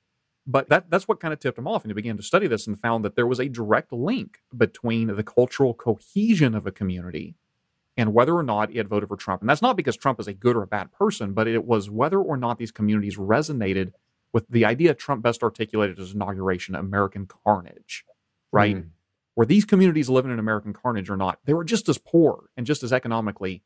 [0.46, 1.82] but that, that's what kind of tipped him off.
[1.82, 5.14] And he began to study this and found that there was a direct link between
[5.14, 7.34] the cultural cohesion of a community
[7.96, 9.40] and whether or not it voted for Trump.
[9.40, 11.88] And that's not because Trump is a good or a bad person, but it was
[11.88, 13.92] whether or not these communities resonated
[14.32, 18.04] with the idea Trump best articulated his inauguration American carnage,
[18.52, 18.76] right?
[18.76, 18.88] Mm.
[19.34, 22.66] Where these communities living in American carnage or not, they were just as poor and
[22.66, 23.62] just as economically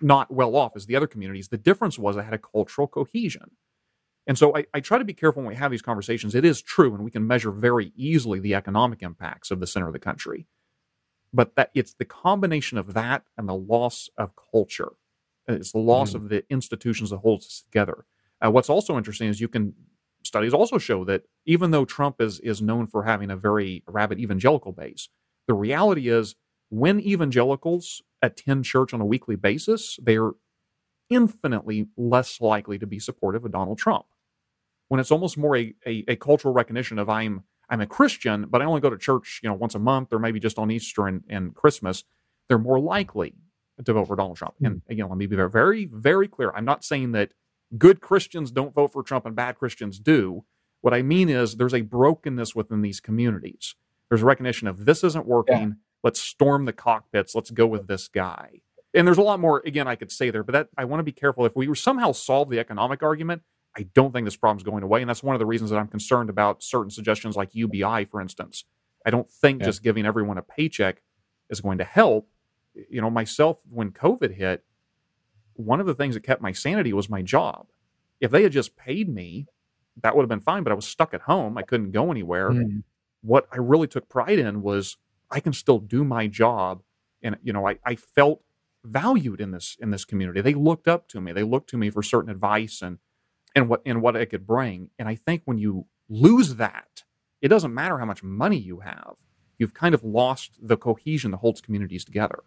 [0.00, 1.48] not well off as the other communities.
[1.48, 3.52] The difference was they had a cultural cohesion.
[4.26, 6.34] And so I, I, try to be careful when we have these conversations.
[6.34, 9.86] It is true, and we can measure very easily the economic impacts of the center
[9.86, 10.46] of the country.
[11.32, 14.92] But that it's the combination of that and the loss of culture.
[15.48, 16.16] It's the loss mm.
[16.16, 18.04] of the institutions that holds us together.
[18.44, 19.74] Uh, what's also interesting is you can
[20.22, 24.18] studies also show that even though Trump is is known for having a very rabid
[24.18, 25.08] evangelical base,
[25.46, 26.36] the reality is
[26.68, 30.32] when evangelicals attend church on a weekly basis, they're
[31.10, 34.06] infinitely less likely to be supportive of Donald Trump.
[34.88, 38.60] When it's almost more a, a, a, cultural recognition of I'm I'm a Christian, but
[38.60, 41.06] I only go to church, you know, once a month or maybe just on Easter
[41.06, 42.02] and, and Christmas,
[42.48, 43.34] they're more likely
[43.84, 44.54] to vote for Donald Trump.
[44.60, 44.66] Mm.
[44.66, 44.92] And hmm.
[44.92, 46.50] again, let me be very, very, very clear.
[46.54, 47.32] I'm not saying that
[47.78, 50.44] good Christians don't vote for Trump and bad Christians do.
[50.80, 53.76] What I mean is there's a brokenness within these communities.
[54.08, 55.60] There's a recognition of this isn't working.
[55.60, 55.74] Yeah.
[56.02, 57.34] Let's storm the cockpits.
[57.34, 58.62] Let's go with this guy
[58.94, 61.04] and there's a lot more again I could say there, but that I want to
[61.04, 61.46] be careful.
[61.46, 63.42] If we somehow solve the economic argument,
[63.76, 65.88] I don't think this problem's going away, and that's one of the reasons that I'm
[65.88, 68.64] concerned about certain suggestions like UBI, for instance.
[69.06, 69.66] I don't think yeah.
[69.66, 71.02] just giving everyone a paycheck
[71.48, 72.28] is going to help.
[72.88, 74.64] You know, myself when COVID hit,
[75.54, 77.66] one of the things that kept my sanity was my job.
[78.20, 79.46] If they had just paid me,
[80.02, 80.62] that would have been fine.
[80.62, 82.50] But I was stuck at home; I couldn't go anywhere.
[82.50, 82.82] Mm.
[83.22, 84.96] What I really took pride in was
[85.30, 86.82] I can still do my job,
[87.22, 88.42] and you know, I, I felt
[88.84, 90.40] valued in this in this community.
[90.40, 91.32] They looked up to me.
[91.32, 92.98] They looked to me for certain advice and
[93.54, 94.90] and what and what I could bring.
[94.98, 97.04] And I think when you lose that,
[97.40, 99.14] it doesn't matter how much money you have.
[99.58, 102.40] You've kind of lost the cohesion that holds communities together.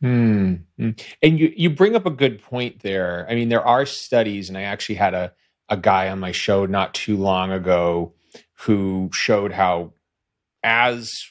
[0.00, 0.54] Hmm.
[0.78, 3.26] And you you bring up a good point there.
[3.28, 5.32] I mean, there are studies, and I actually had a
[5.68, 8.14] a guy on my show not too long ago
[8.60, 9.92] who showed how
[10.62, 11.30] as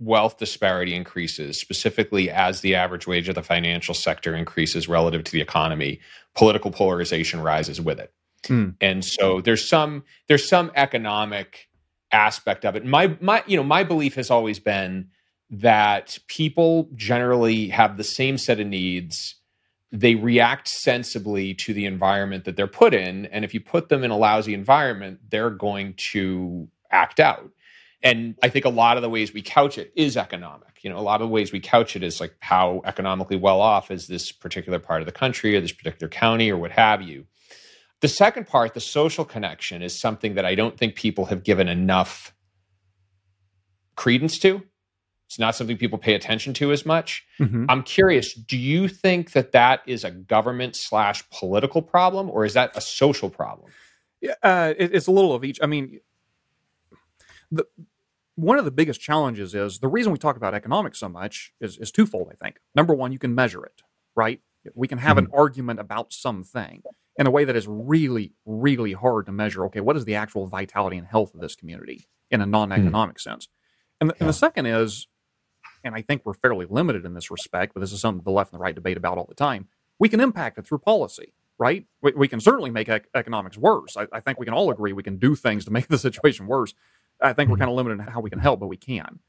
[0.00, 5.32] wealth disparity increases, specifically as the average wage of the financial sector increases relative to
[5.32, 6.00] the economy,
[6.34, 8.12] political polarization rises with it.
[8.44, 8.74] Mm.
[8.80, 11.68] And so there's some there's some economic
[12.10, 12.84] aspect of it.
[12.84, 15.10] My my you know my belief has always been
[15.50, 19.34] that people generally have the same set of needs.
[19.92, 24.04] They react sensibly to the environment that they're put in, and if you put them
[24.04, 27.50] in a lousy environment, they're going to act out
[28.02, 30.82] and I think a lot of the ways we couch it is economic.
[30.82, 33.60] You know, a lot of the ways we couch it is like how economically well
[33.60, 37.02] off is this particular part of the country or this particular county or what have
[37.02, 37.26] you.
[38.00, 41.68] The second part, the social connection, is something that I don't think people have given
[41.68, 42.34] enough
[43.96, 44.62] credence to.
[45.26, 47.24] It's not something people pay attention to as much.
[47.38, 47.66] Mm-hmm.
[47.68, 52.54] I'm curious, do you think that that is a government slash political problem or is
[52.54, 53.70] that a social problem?
[54.20, 55.58] Yeah, uh, it, it's a little of each.
[55.62, 56.00] I mean,
[57.52, 57.64] the
[58.40, 61.76] one of the biggest challenges is the reason we talk about economics so much is,
[61.78, 62.58] is twofold, I think.
[62.74, 63.82] Number one, you can measure it,
[64.16, 64.40] right?
[64.74, 65.26] We can have mm-hmm.
[65.26, 66.82] an argument about something
[67.18, 69.64] in a way that is really, really hard to measure.
[69.66, 73.16] Okay, what is the actual vitality and health of this community in a non economic
[73.16, 73.30] mm-hmm.
[73.30, 73.48] sense?
[74.00, 74.20] And the, yeah.
[74.20, 75.06] and the second is,
[75.84, 78.52] and I think we're fairly limited in this respect, but this is something the left
[78.52, 79.68] and the right debate about all the time.
[79.98, 81.84] We can impact it through policy, right?
[82.00, 83.96] We, we can certainly make ec- economics worse.
[83.96, 86.46] I, I think we can all agree we can do things to make the situation
[86.46, 86.74] worse.
[87.22, 87.62] I think we're mm-hmm.
[87.62, 89.20] kind of limited in how we can help, but we can.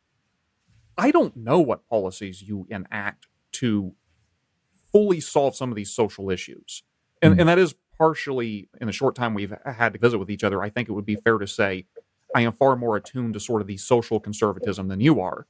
[0.97, 3.93] I don't know what policies you enact to
[4.91, 6.83] fully solve some of these social issues.
[7.21, 10.31] And, mm and that is partially in the short time we've had to visit with
[10.31, 10.61] each other.
[10.63, 11.85] I think it would be fair to say
[12.35, 15.45] I am far more attuned to sort of the social conservatism than you are.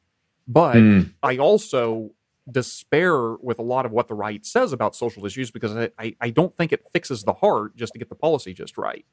[0.48, 1.14] But mm.
[1.24, 2.12] I also
[2.50, 6.16] despair with a lot of what the right says about social issues because I, I,
[6.20, 9.06] I don't think it fixes the heart just to get the policy just right.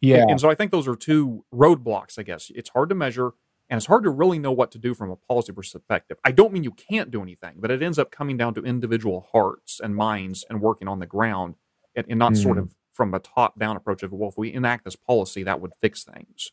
[0.00, 0.18] Yeah.
[0.18, 2.50] And, and so I think those are two roadblocks, I guess.
[2.54, 3.32] It's hard to measure
[3.68, 6.18] and it's hard to really know what to do from a policy perspective.
[6.24, 9.26] I don't mean you can't do anything, but it ends up coming down to individual
[9.32, 11.56] hearts and minds and working on the ground
[11.94, 12.42] and, and not mm.
[12.42, 15.60] sort of from a top down approach of, well, if we enact this policy, that
[15.60, 16.52] would fix things.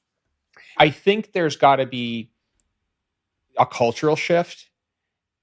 [0.77, 2.31] I think there's got to be
[3.57, 4.69] a cultural shift.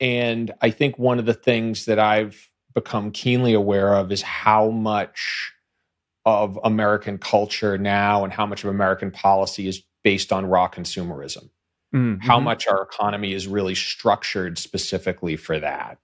[0.01, 4.71] And I think one of the things that I've become keenly aware of is how
[4.71, 5.53] much
[6.25, 11.49] of American culture now and how much of American policy is based on raw consumerism.
[11.95, 12.21] Mm-hmm.
[12.21, 15.99] How much our economy is really structured specifically for that.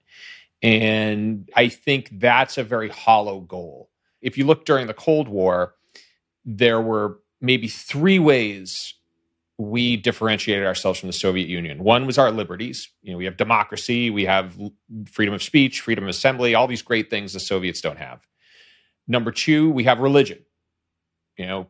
[0.61, 3.89] And I think that's a very hollow goal.
[4.21, 5.75] If you look during the Cold War,
[6.43, 8.95] there were maybe three ways
[9.59, 11.83] we differentiated ourselves from the Soviet Union.
[11.83, 12.89] One was our liberties.
[13.01, 14.57] You know, we have democracy, we have
[15.11, 18.19] freedom of speech, freedom of assembly, all these great things the Soviets don't have.
[19.07, 20.39] Number two, we have religion.
[21.37, 21.67] You know,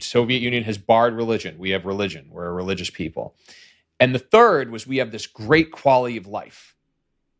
[0.00, 1.58] Soviet Union has barred religion.
[1.58, 2.28] We have religion.
[2.30, 3.36] We're a religious people.
[4.00, 6.74] And the third was we have this great quality of life.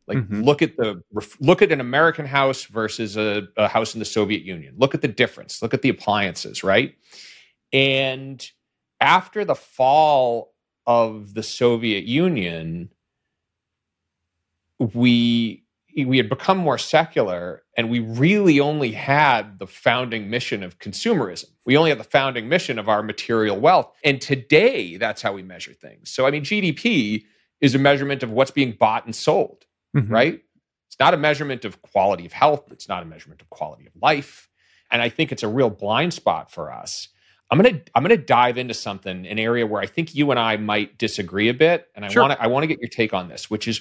[0.06, 0.42] Like mm-hmm.
[0.42, 1.02] look at the
[1.38, 4.74] look at an American house versus a, a house in the Soviet Union.
[4.78, 5.60] Look at the difference.
[5.60, 6.96] Look at the appliances, right?
[7.74, 8.44] And
[9.00, 10.54] after the fall
[10.86, 12.90] of the Soviet Union,
[14.78, 15.64] we
[16.04, 21.46] we had become more secular and we really only had the founding mission of consumerism.
[21.64, 23.92] We only had the founding mission of our material wealth.
[24.04, 26.10] And today, that's how we measure things.
[26.10, 27.24] So, I mean, GDP
[27.60, 29.64] is a measurement of what's being bought and sold,
[29.96, 30.12] mm-hmm.
[30.12, 30.40] right?
[30.86, 33.92] It's not a measurement of quality of health, it's not a measurement of quality of
[34.00, 34.48] life.
[34.90, 37.08] And I think it's a real blind spot for us.
[37.50, 40.58] I'm gonna I'm gonna dive into something, an area where I think you and I
[40.58, 42.22] might disagree a bit, and I sure.
[42.22, 43.80] want to I want to get your take on this, which is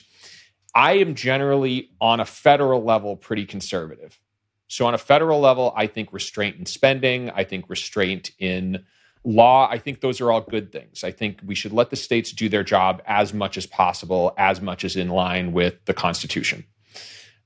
[0.76, 4.20] I am generally on a federal level pretty conservative.
[4.68, 8.84] So on a federal level, I think restraint in spending, I think restraint in
[9.24, 11.04] law, I think those are all good things.
[11.04, 14.62] I think we should let the states do their job as much as possible, as
[14.62, 16.66] much as in line with the Constitution.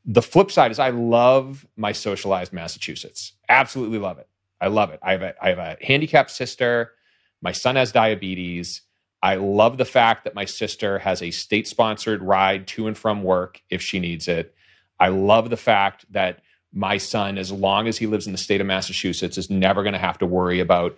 [0.04, 3.34] The flip side is I love my socialized Massachusetts.
[3.50, 4.28] Absolutely love it.
[4.60, 5.00] I love it.
[5.04, 6.94] I have a, I have a handicapped sister.
[7.42, 8.82] My son has diabetes.
[9.24, 13.24] I love the fact that my sister has a state sponsored ride to and from
[13.24, 14.56] work if she needs it.
[15.00, 16.42] I love the fact that
[16.74, 19.94] my son, as long as he lives in the state of Massachusetts, is never going
[19.94, 20.98] to have to worry about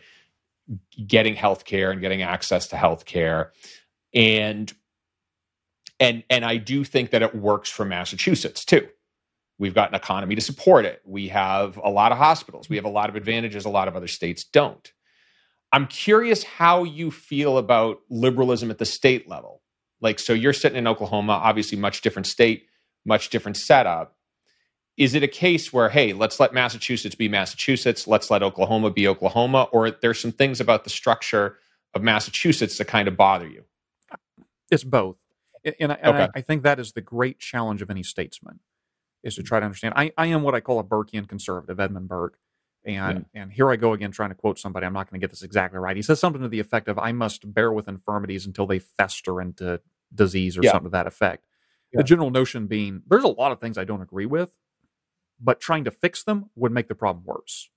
[1.05, 3.51] getting health care and getting access to health care.
[4.13, 4.71] And
[5.99, 8.87] and and I do think that it works for Massachusetts too.
[9.59, 11.01] We've got an economy to support it.
[11.05, 12.69] We have a lot of hospitals.
[12.69, 14.91] We have a lot of advantages a lot of other states don't.
[15.73, 19.63] I'm curious how you feel about liberalism at the state level.
[20.01, 22.67] Like, so you're sitting in Oklahoma, obviously, much different state,
[23.05, 24.15] much different setup.
[24.97, 29.07] Is it a case where, hey, let's let Massachusetts be Massachusetts, let's let Oklahoma be
[29.07, 31.57] Oklahoma, or there's some things about the structure
[31.95, 33.63] of Massachusetts that kind of bother you?
[34.69, 35.17] It's both.
[35.79, 36.23] And, I, and okay.
[36.35, 38.59] I, I, think that is the great challenge of any statesman
[39.23, 39.47] is to hmm.
[39.47, 39.95] try to understand.
[39.97, 42.37] I, I am what I call a Burkean conservative, Edmund Burke.
[42.85, 43.43] And yeah.
[43.43, 44.85] and here I go again trying to quote somebody.
[44.85, 45.95] I'm not going to get this exactly right.
[45.95, 49.39] He says something to the effect of, "I must bear with infirmities until they fester
[49.39, 49.79] into
[50.13, 50.71] disease or yeah.
[50.71, 51.45] something to that effect."
[51.93, 51.99] Yeah.
[51.99, 54.49] The general notion being, there's a lot of things I don't agree with,
[55.39, 57.69] but trying to fix them would make the problem worse.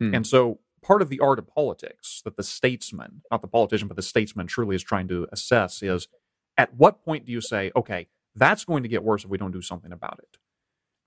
[0.00, 0.14] Hmm.
[0.14, 3.96] And so, part of the art of politics that the statesman, not the politician, but
[3.96, 6.08] the statesman, truly is trying to assess is,
[6.56, 9.52] at what point do you say, "Okay, that's going to get worse if we don't
[9.52, 10.38] do something about it"?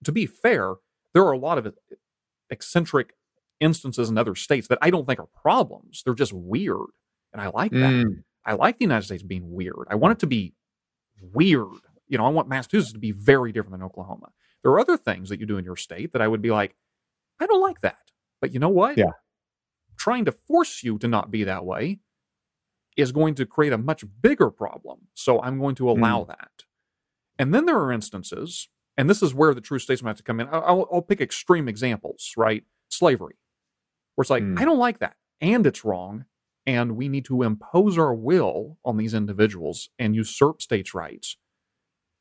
[0.05, 0.75] To be fair,
[1.13, 1.73] there are a lot of
[2.49, 3.13] eccentric
[3.59, 6.01] instances in other states that I don't think are problems.
[6.03, 6.87] They're just weird.
[7.33, 7.93] And I like that.
[7.93, 8.23] Mm.
[8.45, 9.87] I like the United States being weird.
[9.89, 10.53] I want it to be
[11.33, 11.67] weird.
[12.07, 14.29] You know, I want Massachusetts to be very different than Oklahoma.
[14.63, 16.75] There are other things that you do in your state that I would be like,
[17.39, 17.97] I don't like that.
[18.39, 18.97] But you know what?
[18.97, 19.11] Yeah.
[19.97, 21.99] Trying to force you to not be that way
[22.95, 24.99] is going to create a much bigger problem.
[25.13, 26.27] So I'm going to allow mm.
[26.27, 26.63] that.
[27.37, 30.39] And then there are instances, and this is where the true statesman has to come
[30.39, 30.47] in.
[30.51, 32.63] I'll, I'll pick extreme examples, right?
[32.89, 33.35] Slavery
[34.17, 34.59] where it's like, mm.
[34.59, 35.15] I don't like that.
[35.39, 36.25] And it's wrong.
[36.65, 41.37] And we need to impose our will on these individuals and usurp states' rights.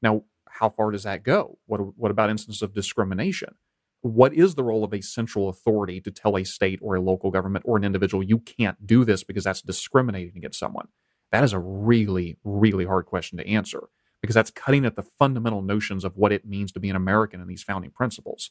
[0.03, 1.59] Now, how far does that go?
[1.65, 3.55] What, what about instances of discrimination?
[4.03, 7.31] What is the role of a central authority to tell a state or a local
[7.31, 10.89] government or an individual, you can't do this because that's discriminating against someone?
[11.33, 13.89] That is a really, really hard question to answer
[14.21, 17.41] because that's cutting at the fundamental notions of what it means to be an American
[17.41, 18.51] and these founding principles.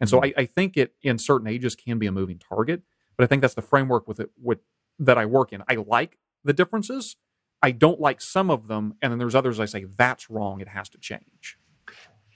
[0.00, 0.38] And so mm-hmm.
[0.38, 2.82] I, I, think it in certain ages can be a moving target,
[3.16, 4.58] but I think that's the framework with it with
[4.98, 5.62] that I work in.
[5.68, 7.16] I like the differences,
[7.62, 10.60] I don't like some of them, and then there's others I say that's wrong.
[10.60, 11.58] It has to change.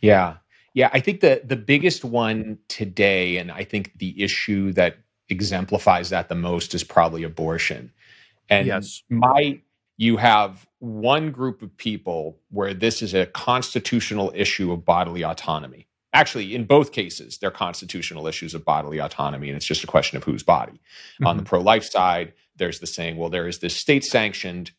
[0.00, 0.36] Yeah,
[0.74, 0.90] yeah.
[0.92, 4.98] I think the the biggest one today, and I think the issue that
[5.28, 7.92] exemplifies that the most is probably abortion.
[8.48, 9.02] And Yes.
[9.08, 9.60] my
[9.96, 15.86] you have one group of people where this is a constitutional issue of bodily autonomy.
[16.12, 20.16] Actually, in both cases, they're constitutional issues of bodily autonomy, and it's just a question
[20.16, 20.80] of whose body.
[21.24, 21.48] On the mm-hmm.
[21.48, 24.72] pro life side, there's the saying, well, there is this state sanctioned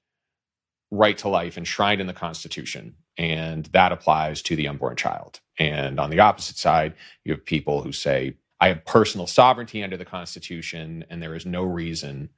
[0.92, 5.40] right to life enshrined in the Constitution, and that applies to the unborn child.
[5.58, 9.98] And on the opposite side, you have people who say, I have personal sovereignty under
[9.98, 12.30] the Constitution, and there is no reason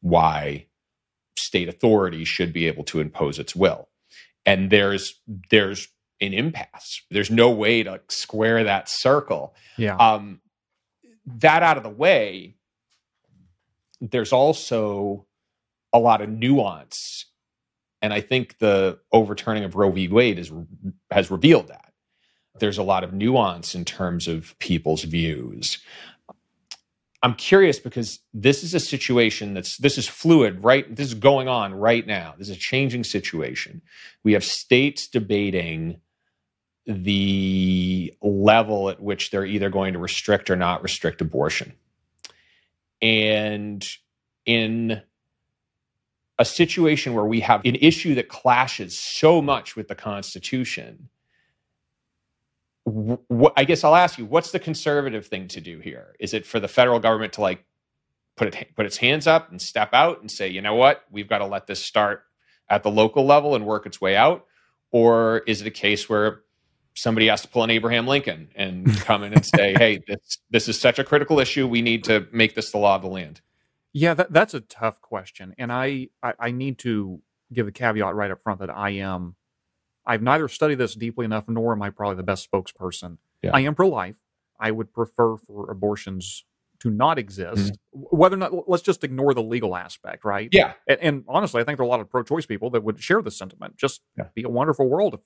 [0.00, 0.66] why
[1.36, 3.88] state authority should be able to impose its will.
[4.44, 5.20] And there's
[5.50, 5.88] there's
[6.20, 7.02] an impasse.
[7.10, 9.54] There's no way to square that circle.
[9.76, 9.96] Yeah.
[9.96, 10.40] Um,
[11.26, 12.56] that out of the way,
[14.00, 15.26] there's also
[15.92, 17.26] a lot of nuance,
[18.00, 20.08] and I think the overturning of Roe v.
[20.08, 20.52] Wade is,
[21.10, 21.92] has revealed that.
[22.58, 25.78] There's a lot of nuance in terms of people's views.
[27.22, 30.94] I'm curious because this is a situation that's this is fluid, right?
[30.94, 32.34] This is going on right now.
[32.38, 33.82] This is a changing situation.
[34.24, 36.00] We have states debating
[36.86, 41.74] the level at which they're either going to restrict or not restrict abortion.
[43.02, 43.86] And
[44.46, 45.02] in
[46.38, 51.08] a situation where we have an issue that clashes so much with the Constitution,
[52.86, 56.14] wh- I guess I'll ask you, what's the conservative thing to do here?
[56.18, 57.64] Is it for the federal government to like
[58.36, 61.28] put it put its hands up and step out and say, you know what, we've
[61.28, 62.24] got to let this start
[62.68, 64.46] at the local level and work its way out,
[64.90, 66.42] or is it a case where
[67.00, 70.68] somebody has to pull an Abraham Lincoln and come in and say, hey, this this
[70.68, 73.40] is such a critical issue, we need to make this the law of the land?
[73.92, 77.20] Yeah, that, that's a tough question, and I, I I need to
[77.52, 79.34] give a caveat right up front that I am
[80.06, 83.18] I've neither studied this deeply enough, nor am I probably the best spokesperson.
[83.42, 83.50] Yeah.
[83.52, 84.16] I am pro-life.
[84.58, 86.44] I would prefer for abortions
[86.80, 87.74] to not exist.
[87.74, 88.16] Mm-hmm.
[88.16, 90.48] Whether or not, let's just ignore the legal aspect, right?
[90.52, 93.00] Yeah, And, and honestly, I think there are a lot of pro-choice people that would
[93.02, 93.76] share this sentiment.
[93.76, 94.24] Just Yeah.
[94.34, 95.20] be a wonderful world if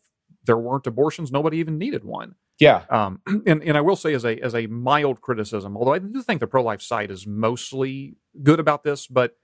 [0.45, 2.35] there weren't abortions, nobody even needed one.
[2.61, 5.99] yeah, Um, and, and I will say as a as a mild criticism, although I
[5.99, 9.37] do think the pro life side is mostly good about this, but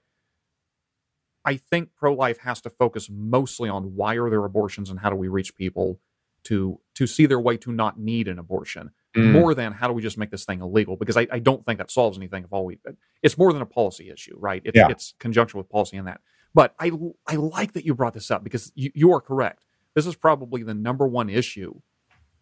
[1.43, 5.09] I think pro life has to focus mostly on why are there abortions and how
[5.09, 5.99] do we reach people
[6.43, 9.33] to to see their way to not need an abortion Mm.
[9.33, 11.79] more than how do we just make this thing illegal because I, I don't think
[11.79, 12.79] that solves anything if all we
[13.21, 14.87] it's more than a policy issue right it's, Yeah.
[14.87, 16.21] it's conjunction with policy in that
[16.53, 16.91] but I
[17.27, 19.65] I like that you brought this up because you, you are correct
[19.95, 21.81] this is probably the number one issue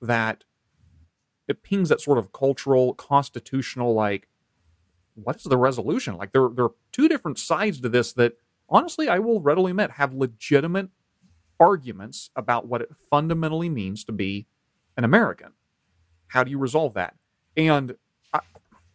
[0.02, 0.44] that
[1.48, 4.28] it pings that sort of cultural, constitutional, like,
[5.16, 6.16] what is the resolution?
[6.16, 8.34] Like, there, there are two different sides to this that,
[8.70, 10.90] honestly, I will readily admit have legitimate
[11.60, 14.48] arguments about what it fundamentally means to be
[14.96, 15.54] an American.
[16.28, 17.16] How do you resolve that?
[17.58, 17.96] And
[18.32, 18.40] I,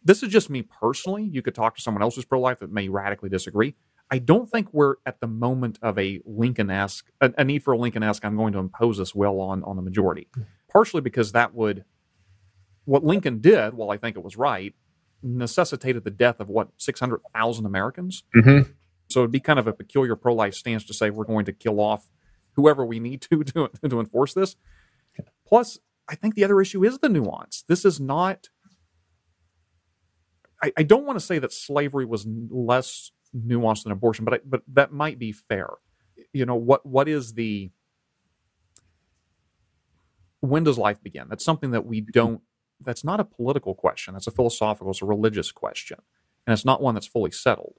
[0.03, 1.23] this is just me personally.
[1.23, 3.75] You could talk to someone else who's pro life that may radically disagree.
[4.11, 7.73] I don't think we're at the moment of a Lincoln esque, a, a need for
[7.73, 10.27] a Lincoln esque, I'm going to impose this will on, on the majority.
[10.71, 11.85] Partially because that would,
[12.85, 14.75] what Lincoln did, while I think it was right,
[15.23, 18.23] necessitated the death of what, 600,000 Americans?
[18.35, 18.73] Mhm.
[19.09, 21.53] So it'd be kind of a peculiar pro life stance to say we're going to
[21.53, 22.09] kill off
[22.53, 24.55] whoever we need to to, to enforce this.
[25.47, 27.63] Plus, I think the other issue is the nuance.
[27.67, 28.49] This is not.
[30.61, 34.39] I, I don't want to say that slavery was less nuanced than abortion, but I,
[34.45, 35.69] but that might be fair.
[36.33, 36.85] You know what?
[36.85, 37.71] What is the
[40.41, 41.27] when does life begin?
[41.29, 42.41] That's something that we don't.
[42.81, 44.13] That's not a political question.
[44.13, 44.91] That's a philosophical.
[44.91, 45.99] It's a religious question,
[46.45, 47.75] and it's not one that's fully settled.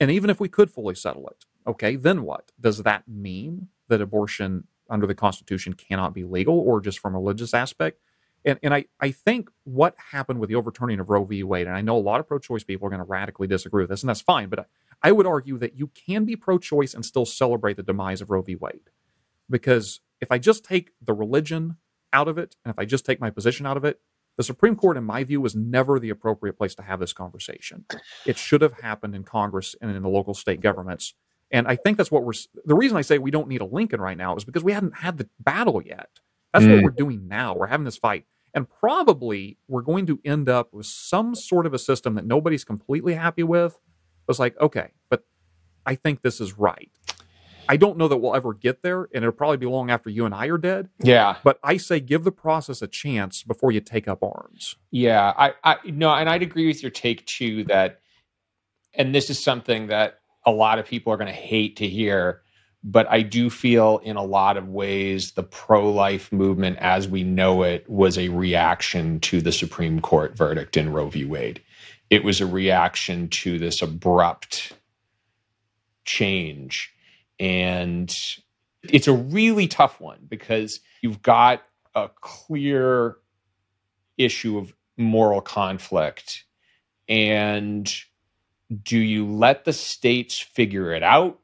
[0.00, 2.52] And even if we could fully settle it, okay, then what?
[2.60, 7.18] Does that mean that abortion under the Constitution cannot be legal or just from a
[7.18, 8.00] religious aspect?
[8.44, 11.42] And, and I, I think what happened with the overturning of Roe v.
[11.42, 13.82] Wade, and I know a lot of pro choice people are going to radically disagree
[13.82, 14.68] with this, and that's fine, but
[15.02, 18.30] I would argue that you can be pro choice and still celebrate the demise of
[18.30, 18.54] Roe v.
[18.56, 18.90] Wade.
[19.48, 21.76] Because if I just take the religion
[22.12, 24.00] out of it, and if I just take my position out of it,
[24.36, 27.84] the Supreme Court, in my view, was never the appropriate place to have this conversation.
[28.26, 31.14] It should have happened in Congress and in the local state governments.
[31.50, 32.32] And I think that's what we're.
[32.64, 34.96] The reason I say we don't need a Lincoln right now is because we hadn't
[34.96, 36.08] had the battle yet.
[36.52, 36.82] That's what Mm.
[36.84, 37.54] we're doing now.
[37.54, 38.26] We're having this fight.
[38.54, 42.64] And probably we're going to end up with some sort of a system that nobody's
[42.64, 43.78] completely happy with.
[44.28, 45.24] It's like, okay, but
[45.84, 46.90] I think this is right.
[47.68, 50.26] I don't know that we'll ever get there, and it'll probably be long after you
[50.26, 50.90] and I are dead.
[51.00, 54.76] yeah, But I say give the process a chance before you take up arms.
[54.90, 58.00] Yeah, I, I no, and I'd agree with your take too that,
[58.92, 62.42] and this is something that a lot of people are going to hate to hear,
[62.84, 67.24] but I do feel in a lot of ways the pro life movement as we
[67.24, 71.24] know it was a reaction to the Supreme Court verdict in Roe v.
[71.24, 71.62] Wade.
[72.10, 74.74] It was a reaction to this abrupt
[76.04, 76.92] change.
[77.40, 78.14] And
[78.82, 81.62] it's a really tough one because you've got
[81.94, 83.16] a clear
[84.18, 86.44] issue of moral conflict.
[87.08, 87.92] And
[88.82, 91.40] do you let the states figure it out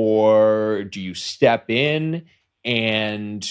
[0.00, 2.24] or do you step in
[2.64, 3.44] and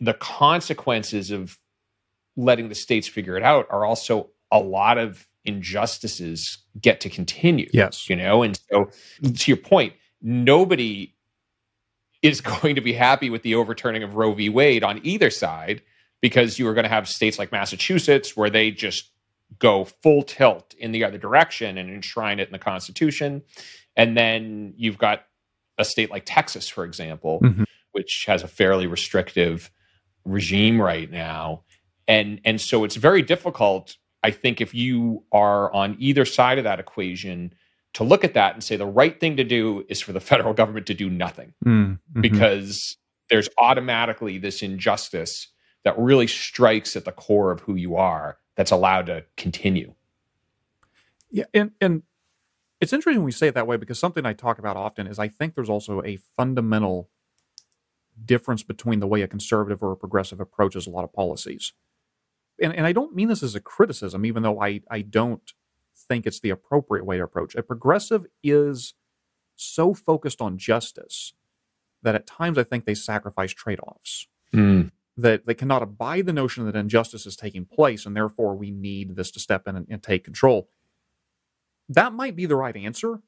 [0.00, 1.58] the consequences of
[2.38, 7.68] letting the states figure it out are also a lot of injustices get to continue.
[7.70, 8.08] Yes.
[8.08, 8.88] You know, and so
[9.22, 11.14] to your point, nobody
[12.22, 14.48] is going to be happy with the overturning of Roe v.
[14.48, 15.82] Wade on either side
[16.22, 19.10] because you are going to have states like Massachusetts where they just
[19.58, 23.42] go full tilt in the other direction and enshrine it in the Constitution.
[23.96, 25.24] And then you've got
[25.78, 27.64] a state like Texas, for example, mm-hmm.
[27.92, 29.70] which has a fairly restrictive
[30.24, 31.62] regime right now.
[32.06, 36.64] And and so it's very difficult, I think, if you are on either side of
[36.64, 37.52] that equation
[37.94, 40.54] to look at that and say the right thing to do is for the federal
[40.54, 41.54] government to do nothing.
[41.64, 42.20] Mm-hmm.
[42.20, 42.96] Because
[43.30, 45.48] there's automatically this injustice
[45.84, 49.94] that really strikes at the core of who you are that's allowed to continue.
[51.30, 52.02] Yeah, and and
[52.80, 55.28] it's interesting we say it that way because something I talk about often is I
[55.28, 57.10] think there's also a fundamental
[58.24, 61.72] difference between the way a conservative or a progressive approaches a lot of policies.
[62.60, 65.52] And, and I don't mean this as a criticism, even though I, I don't
[65.96, 67.54] think it's the appropriate way to approach.
[67.54, 68.94] A progressive is
[69.54, 71.34] so focused on justice
[72.02, 74.26] that at times I think they sacrifice trade offs.
[74.54, 74.90] Mm.
[75.18, 79.16] That they cannot abide the notion that injustice is taking place, and therefore we need
[79.16, 80.68] this to step in and, and take control
[81.88, 83.20] that might be the right answer,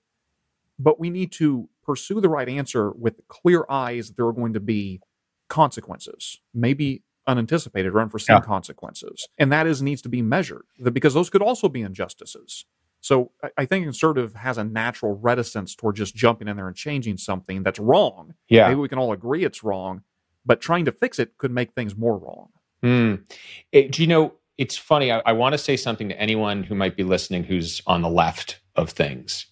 [0.79, 4.53] but we need to pursue the right answer with clear eyes that there are going
[4.53, 5.01] to be
[5.49, 8.43] consequences, maybe unanticipated or unforeseen yeah.
[8.43, 9.29] consequences.
[9.39, 12.67] And that is needs to be measured because those could also be injustices.
[13.03, 17.17] So I think conservative has a natural reticence toward just jumping in there and changing
[17.17, 18.35] something that's wrong.
[18.49, 18.69] Yeah.
[18.69, 20.03] Maybe we can all agree it's wrong,
[20.45, 22.49] but trying to fix it could make things more wrong.
[22.83, 23.25] Mm.
[23.73, 25.11] It, do you know it's funny.
[25.11, 28.11] I, I want to say something to anyone who might be listening who's on the
[28.11, 29.47] left of things.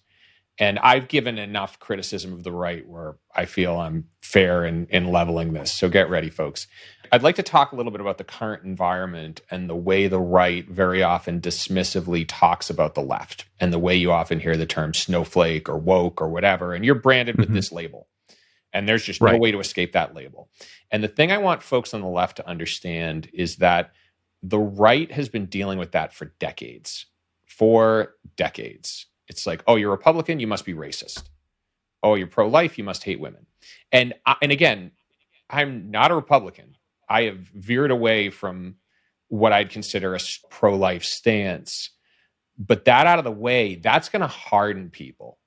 [0.59, 5.07] And I've given enough criticism of the right where I feel I'm fair in, in
[5.07, 5.71] leveling this.
[5.71, 6.67] So get ready, folks.
[7.11, 10.19] I'd like to talk a little bit about the current environment and the way the
[10.19, 14.67] right very often dismissively talks about the left and the way you often hear the
[14.67, 16.75] term snowflake or woke or whatever.
[16.75, 17.55] And you're branded with mm-hmm.
[17.55, 18.07] this label.
[18.73, 19.33] And there's just right.
[19.33, 20.49] no way to escape that label.
[20.91, 23.91] And the thing I want folks on the left to understand is that
[24.43, 27.07] the right has been dealing with that for decades.
[27.45, 29.07] For decades.
[29.27, 31.23] It's like, oh, you're Republican, you must be racist.
[32.01, 33.45] Oh, you're pro life, you must hate women.
[33.91, 34.91] And and again,
[35.49, 36.75] I'm not a Republican.
[37.09, 38.75] I have veered away from
[39.27, 41.91] what I'd consider a pro life stance.
[42.57, 45.37] But that out of the way, that's going to harden people.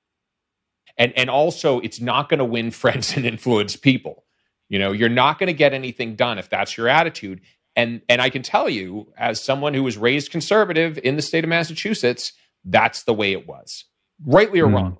[0.97, 4.23] And and also it's not going to win friends and influence people.
[4.69, 7.41] You know, you're not going to get anything done if that's your attitude.
[7.75, 11.43] And and I can tell you, as someone who was raised conservative in the state
[11.43, 12.33] of Massachusetts,
[12.65, 13.85] that's the way it was,
[14.25, 14.75] rightly or mm.
[14.75, 14.97] wrongly.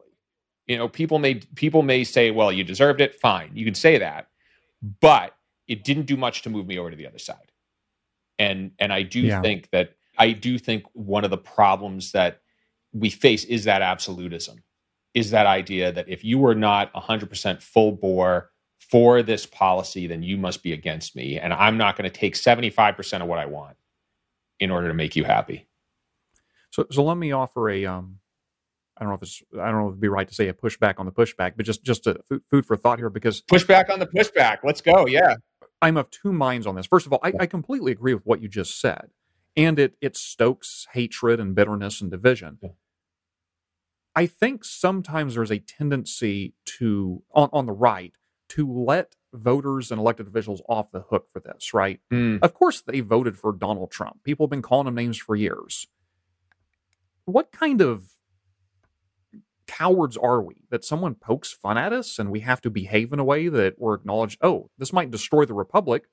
[0.68, 4.00] You know, people may people may say, "Well, you deserved it." Fine, you can say
[4.00, 4.30] that,
[5.02, 5.36] but
[5.68, 7.52] it didn't do much to move me over to the other side.
[8.40, 9.42] And and I do yeah.
[9.42, 12.42] think that I do think one of the problems that
[12.92, 14.64] we face is that absolutism,
[15.14, 18.50] is that idea that if you were not 100% full bore
[18.80, 21.40] for this policy, then you must be against me.
[21.40, 23.78] And I'm not going to take 75% of what I want
[24.60, 25.68] in order to make you happy.
[26.72, 28.20] So, so let me offer a, um,
[28.98, 30.54] I don't know if it's, I don't know if it'd be right to say a
[30.54, 34.00] pushback on the pushback, but just, just a food for thought here because pushback on
[34.00, 34.60] the pushback.
[34.64, 35.08] Let's go.
[35.08, 35.36] Yeah.
[35.82, 36.86] I'm of two minds on this.
[36.86, 39.10] First of all, I, I completely agree with what you just said.
[39.56, 42.58] And it, it stokes hatred and bitterness and division.
[42.62, 42.70] Yeah.
[44.16, 48.14] I think sometimes there's a tendency to, on, on the right,
[48.50, 52.00] to let voters and elected officials off the hook for this, right?
[52.12, 52.40] Mm.
[52.44, 54.24] Of course, they voted for Donald Trump.
[54.24, 55.88] People have been calling him names for years.
[57.26, 58.14] What kind of
[59.66, 63.20] cowards are we that someone pokes fun at us and we have to behave in
[63.20, 66.04] a way that we're acknowledged, oh, this might destroy the republic,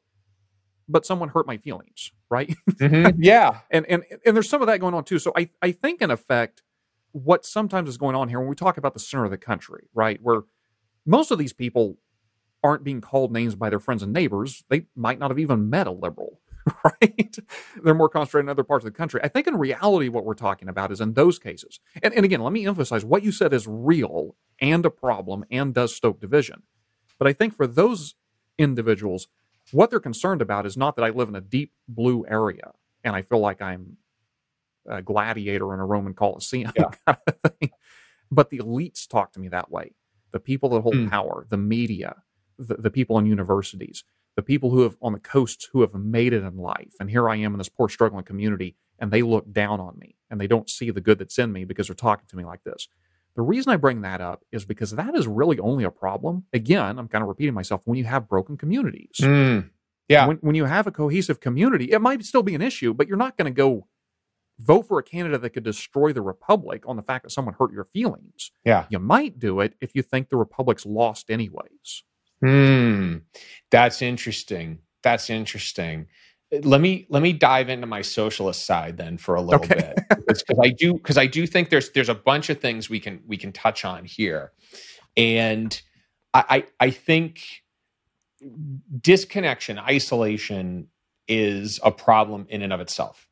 [0.89, 2.55] but someone hurt my feelings, right?
[2.71, 3.23] Mm-hmm.
[3.23, 3.59] Yeah.
[3.71, 5.19] and, and and there's some of that going on too.
[5.19, 6.63] So I, I think in effect,
[7.13, 9.89] what sometimes is going on here when we talk about the center of the country,
[9.95, 10.19] right?
[10.23, 10.43] Where
[11.07, 11.99] most of these people
[12.63, 14.65] aren't being called names by their friends and neighbors.
[14.69, 16.41] They might not have even met a liberal,
[16.85, 17.37] right?
[17.83, 19.21] They're more concentrated in other parts of the country.
[19.23, 21.81] I think in reality, what we're talking about is in those cases.
[22.03, 25.75] And, and again, let me emphasize what you said is real and a problem and
[25.75, 26.63] does stoke division.
[27.19, 28.15] But I think for those
[28.59, 29.29] individuals,
[29.73, 32.73] what they're concerned about is not that I live in a deep blue area
[33.05, 33.97] and I feel like I'm
[34.91, 36.85] a gladiator in a Roman Colosseum, yeah.
[37.07, 37.71] kind of
[38.31, 39.93] but the elites talk to me that way.
[40.33, 41.11] The people that hold mm.
[41.11, 42.17] power, the media,
[42.59, 44.05] the, the people in universities,
[44.37, 46.95] the people who have on the coasts who have made it in life.
[47.01, 50.17] And here I am in this poor struggling community, and they look down on me
[50.31, 52.63] and they don't see the good that's in me because they're talking to me like
[52.63, 52.89] this.
[53.37, 56.45] The reason I bring that up is because that is really only a problem.
[56.53, 59.17] Again, I'm kind of repeating myself when you have broken communities.
[59.21, 59.71] Mm.
[60.09, 60.27] Yeah.
[60.27, 63.17] When, when you have a cohesive community, it might still be an issue, but you're
[63.17, 63.87] not going to go
[64.61, 67.73] vote for a candidate that could destroy the republic on the fact that someone hurt
[67.73, 68.53] your feelings.
[68.65, 68.85] Yeah.
[68.91, 72.05] You might do it if you think the republic's lost anyways.
[72.41, 73.19] Hmm.
[73.71, 74.79] That's interesting.
[75.03, 76.07] That's interesting.
[76.63, 79.95] Let me let me dive into my socialist side then for a little okay.
[80.09, 82.99] bit because I do because I do think there's there's a bunch of things we
[82.99, 84.51] can we can touch on here,
[85.17, 85.81] and
[86.35, 87.63] I I, I think
[89.01, 90.89] disconnection isolation
[91.29, 93.30] is a problem in and of itself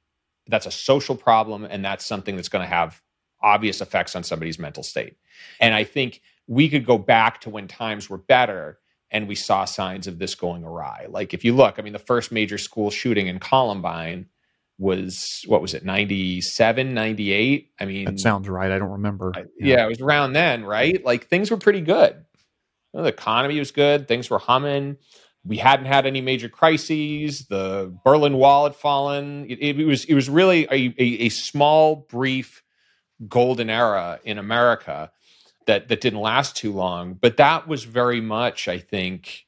[0.48, 3.00] that's a social problem and that's something that's going to have
[3.40, 5.16] obvious effects on somebody's mental state.
[5.60, 8.78] And I think we could go back to when times were better
[9.10, 11.06] and we saw signs of this going awry.
[11.08, 14.26] Like if you look, I mean, the first major school shooting in Columbine
[14.78, 19.42] was what was it 97 98 i mean that sounds right i don't remember yeah.
[19.58, 19.84] yeah.
[19.84, 22.14] it was around then right like things were pretty good
[22.94, 24.96] you know, the economy was good things were humming
[25.48, 27.46] we hadn't had any major crises.
[27.46, 29.46] The Berlin Wall had fallen.
[29.48, 32.62] It, it was it was really a, a, a, small, brief
[33.26, 35.10] golden era in America
[35.66, 37.14] that that didn't last too long.
[37.14, 39.46] But that was very much, I think,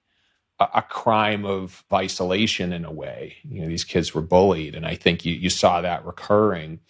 [0.59, 3.37] a, a crime of isolation in a way.
[3.45, 6.81] You know, these kids were bullied, and I think you you saw that recurring.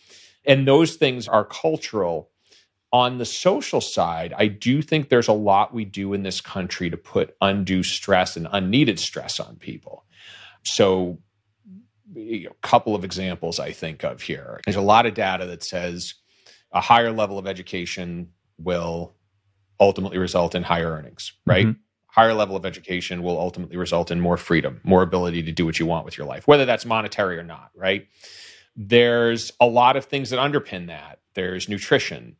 [0.46, 2.29] And those things are cultural
[2.92, 6.90] on the social side, I do think there's a lot we do in this country
[6.90, 10.04] to put undue stress and unneeded stress on people.
[10.64, 11.18] So,
[12.16, 14.60] a couple of examples I think of here.
[14.64, 16.14] There's a lot of data that says
[16.72, 19.14] a higher level of education will
[19.78, 21.66] ultimately result in higher earnings, right?
[21.66, 21.80] Mm-hmm.
[22.08, 25.78] Higher level of education will ultimately result in more freedom, more ability to do what
[25.78, 28.08] you want with your life, whether that's monetary or not, right?
[28.74, 31.20] There's a lot of things that underpin that.
[31.34, 32.36] There's nutrition,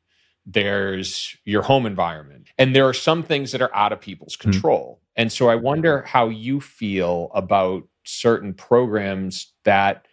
[0.47, 4.51] there's your home environment and there are some things that are out of people's hmm.
[4.51, 5.23] control mm-hmm.
[5.23, 10.07] and so i wonder how you feel about certain programs that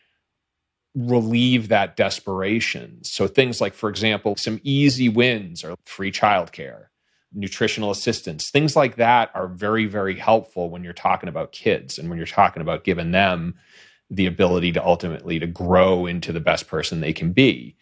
[0.95, 6.86] relieve that desperation so things like for example some easy wins or free childcare
[7.34, 12.09] nutritional assistance things like that are very very helpful when you're talking about kids and
[12.09, 13.53] when you're talking about giving them
[14.09, 17.76] the ability to ultimately to grow into the best person they can be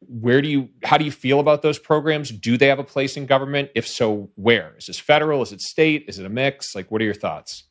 [0.00, 2.30] where do you how do you feel about those programs?
[2.30, 3.70] Do they have a place in government?
[3.74, 4.74] If so where?
[4.78, 5.42] Is this federal?
[5.42, 6.04] Is it state?
[6.08, 6.74] Is it a mix?
[6.74, 7.64] Like what are your thoughts?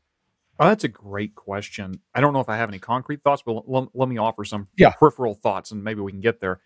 [0.60, 2.02] Oh, that's a great question.
[2.16, 4.68] I don't know if i have any concrete thoughts but l- let me offer some
[4.78, 4.92] yeah.
[4.92, 6.60] peripheral thoughts and maybe we can get there.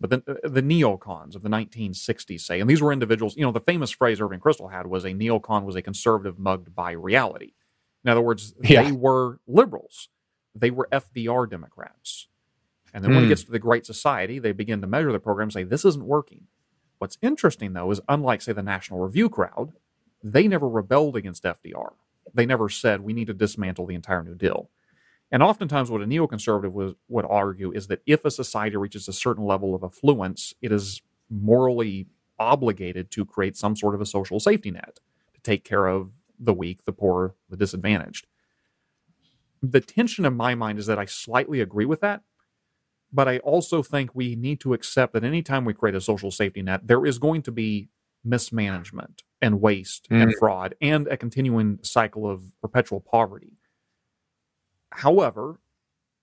[0.00, 3.52] But the, uh, the neocons of the 1960s say and these were individuals you know
[3.52, 7.52] the famous phrase irving kristol had was a neocon was a conservative mugged by reality.
[8.04, 8.84] In other words yeah.
[8.84, 10.08] they were liberals.
[10.54, 12.28] They were fdr democrats
[12.92, 13.14] and then mm.
[13.14, 13.30] when it hmm.
[13.30, 16.04] gets to the Great Society, they begin to measure the program and say, this isn't
[16.04, 16.46] working.
[16.98, 19.72] What's interesting, though, is unlike, say, the National Review crowd,
[20.22, 21.92] they never rebelled against FDR.
[22.34, 24.70] They never said, we need to dismantle the entire New Deal.
[25.30, 29.12] And oftentimes, what a neoconservative was, would argue is that if a society reaches a
[29.12, 32.06] certain level of affluence, it is morally
[32.38, 35.00] obligated to create some sort of a social safety net
[35.34, 38.26] to take care of the weak, the poor, the disadvantaged.
[39.62, 42.22] The tension in my mind is that I slightly agree with that
[43.12, 46.62] but I also think we need to accept that anytime we create a social safety
[46.62, 47.90] net, there is going to be
[48.24, 50.22] mismanagement and waste mm.
[50.22, 53.58] and fraud and a continuing cycle of perpetual poverty.
[54.90, 55.60] However,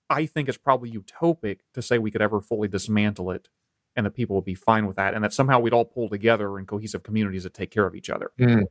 [0.10, 3.50] I think it's probably utopic to say we could ever fully dismantle it
[3.96, 6.58] and that people would be fine with that and that somehow we'd all pull together
[6.58, 8.32] in cohesive communities that take care of each other.
[8.40, 8.64] Mm.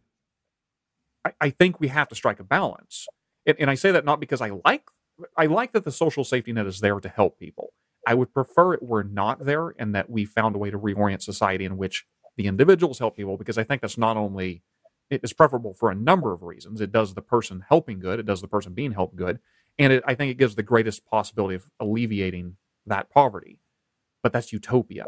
[1.25, 3.07] I, I, think we have to strike a balance.
[3.47, 4.83] And, and I say that not because I like
[5.37, 7.73] I like that the social safety net is there to help people.
[8.07, 11.23] I would prefer it were not there and that we found a way to reorient
[11.23, 14.63] society in which the individuals help people because I think that's not only
[15.11, 16.81] it is preferable for a number of reasons.
[16.81, 19.41] It does the person helping good, it does the person being helped good,
[19.79, 23.61] and it, I think it gives the greatest possibility of alleviating that poverty.
[24.23, 25.07] But that's utopia.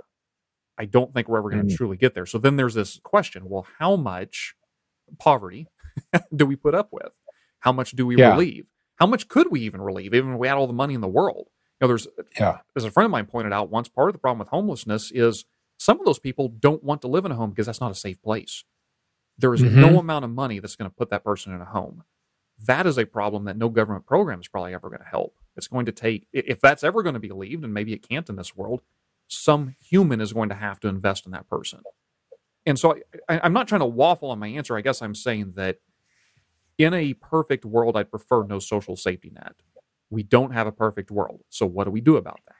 [0.78, 1.76] I don't think we're ever going to mm.
[1.76, 2.26] truly get there.
[2.26, 4.54] So then there's this question: Well, how much
[5.18, 5.68] poverty
[6.34, 7.12] do we put up with?
[7.60, 8.30] How much do we yeah.
[8.30, 8.66] relieve?
[8.96, 11.08] How much could we even relieve, even if we had all the money in the
[11.08, 11.48] world?
[11.80, 12.06] Know, there's
[12.38, 12.58] yeah.
[12.76, 15.44] as a friend of mine pointed out once, part of the problem with homelessness is
[15.78, 17.94] some of those people don't want to live in a home because that's not a
[17.94, 18.64] safe place.
[19.38, 19.80] There is mm-hmm.
[19.80, 22.04] no amount of money that's going to put that person in a home.
[22.66, 25.34] That is a problem that no government program is probably ever going to help.
[25.56, 28.28] It's going to take, if that's ever going to be believed, and maybe it can't
[28.28, 28.82] in this world,
[29.28, 31.80] some human is going to have to invest in that person.
[32.66, 34.76] And so I, am not trying to waffle on my answer.
[34.76, 35.78] I guess I'm saying that
[36.76, 39.54] in a perfect world, I'd prefer no social safety net.
[40.10, 41.40] We don't have a perfect world.
[41.48, 42.56] So what do we do about that?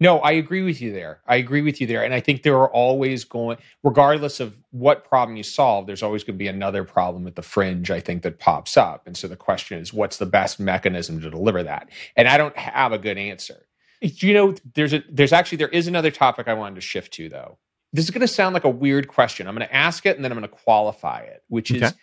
[0.00, 1.20] No, I agree with you there.
[1.26, 2.04] I agree with you there.
[2.04, 6.22] And I think there are always going, regardless of what problem you solve, there's always
[6.22, 9.06] going to be another problem at the fringe, I think, that pops up.
[9.06, 11.90] And so the question is, what's the best mechanism to deliver that?
[12.16, 13.66] And I don't have a good answer.
[14.00, 17.28] You know, there's a there's actually there is another topic I wanted to shift to
[17.28, 17.58] though.
[17.92, 19.48] This is going to sound like a weird question.
[19.48, 21.86] I'm going to ask it and then I'm going to qualify it, which okay.
[21.86, 21.94] is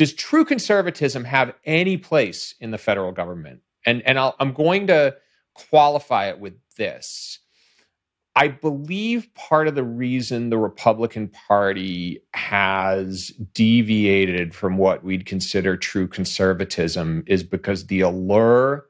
[0.00, 3.60] does true conservatism have any place in the federal government?
[3.84, 5.14] And and i I'm going to
[5.52, 7.38] qualify it with this.
[8.34, 15.76] I believe part of the reason the Republican Party has deviated from what we'd consider
[15.76, 18.86] true conservatism is because the allure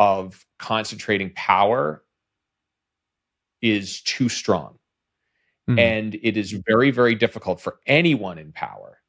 [0.00, 2.02] of concentrating power
[3.60, 4.76] is too strong.
[5.70, 5.78] Mm-hmm.
[5.78, 9.01] And it is very, very difficult for anyone in power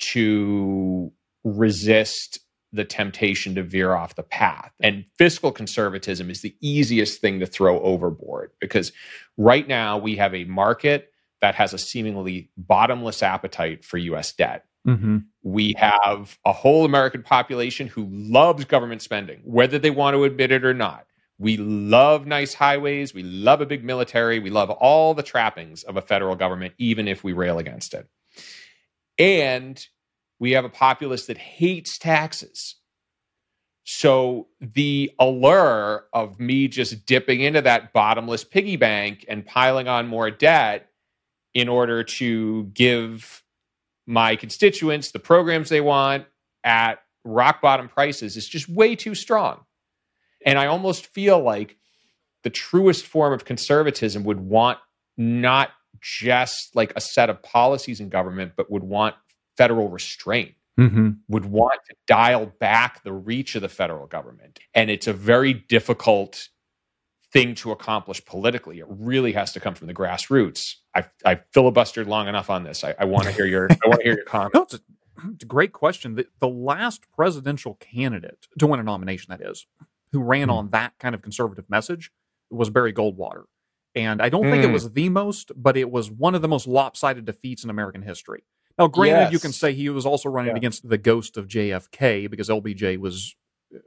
[0.00, 1.12] to
[1.44, 2.40] resist
[2.72, 4.72] the temptation to veer off the path.
[4.80, 8.92] And fiscal conservatism is the easiest thing to throw overboard because
[9.36, 14.66] right now we have a market that has a seemingly bottomless appetite for US debt.
[14.86, 15.18] Mm-hmm.
[15.42, 20.52] We have a whole American population who loves government spending, whether they want to admit
[20.52, 21.06] it or not.
[21.38, 23.14] We love nice highways.
[23.14, 24.38] We love a big military.
[24.38, 28.06] We love all the trappings of a federal government, even if we rail against it.
[29.20, 29.86] And
[30.38, 32.76] we have a populace that hates taxes.
[33.84, 40.06] So the allure of me just dipping into that bottomless piggy bank and piling on
[40.06, 40.88] more debt
[41.52, 43.42] in order to give
[44.06, 46.24] my constituents the programs they want
[46.64, 49.60] at rock bottom prices is just way too strong.
[50.46, 51.76] And I almost feel like
[52.42, 54.78] the truest form of conservatism would want
[55.18, 59.14] not just like a set of policies in government, but would want
[59.56, 60.54] federal restraint.
[60.78, 61.10] Mm-hmm.
[61.28, 64.60] Would want to dial back the reach of the federal government.
[64.72, 66.48] And it's a very difficult
[67.32, 68.78] thing to accomplish politically.
[68.78, 70.76] It really has to come from the grassroots.
[70.94, 72.82] I, I filibustered long enough on this.
[72.82, 74.54] I, I want to hear your I want to hear your comment.
[74.54, 74.80] no, it's, a,
[75.34, 76.14] it's a great question.
[76.14, 79.66] The, the last presidential candidate to win a nomination, that is,
[80.12, 80.54] who ran mm.
[80.54, 82.10] on that kind of conservative message
[82.50, 83.44] was Barry Goldwater.
[83.94, 84.50] And I don't mm.
[84.50, 84.72] think it hmm.
[84.72, 88.44] was the most, but it was one of the most lopsided defeats in American history.
[88.78, 89.32] Now, granted, yes.
[89.32, 90.56] you can say he was also running yeah.
[90.56, 93.34] against the ghost of JFK because LBJ was,
[93.74, 93.78] uh,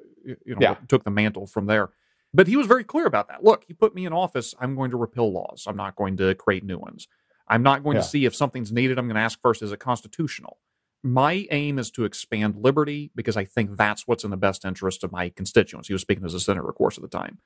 [0.46, 0.76] you know, yeah.
[0.88, 1.90] took the mantle from there.
[2.34, 3.44] But he was very clear about that.
[3.44, 4.54] Look, he put me in office.
[4.60, 5.64] I'm going to repeal laws.
[5.68, 7.08] I'm not going to create new ones.
[7.48, 8.02] I'm not going yeah.
[8.02, 9.00] to see if something's needed.
[9.00, 10.58] I'm going to ask first, is it constitutional?
[11.04, 15.04] my aim is to expand liberty because I think that's what's in the best interest
[15.04, 15.90] of my constituents.
[15.90, 17.40] He was speaking as a senator, of course, at the time.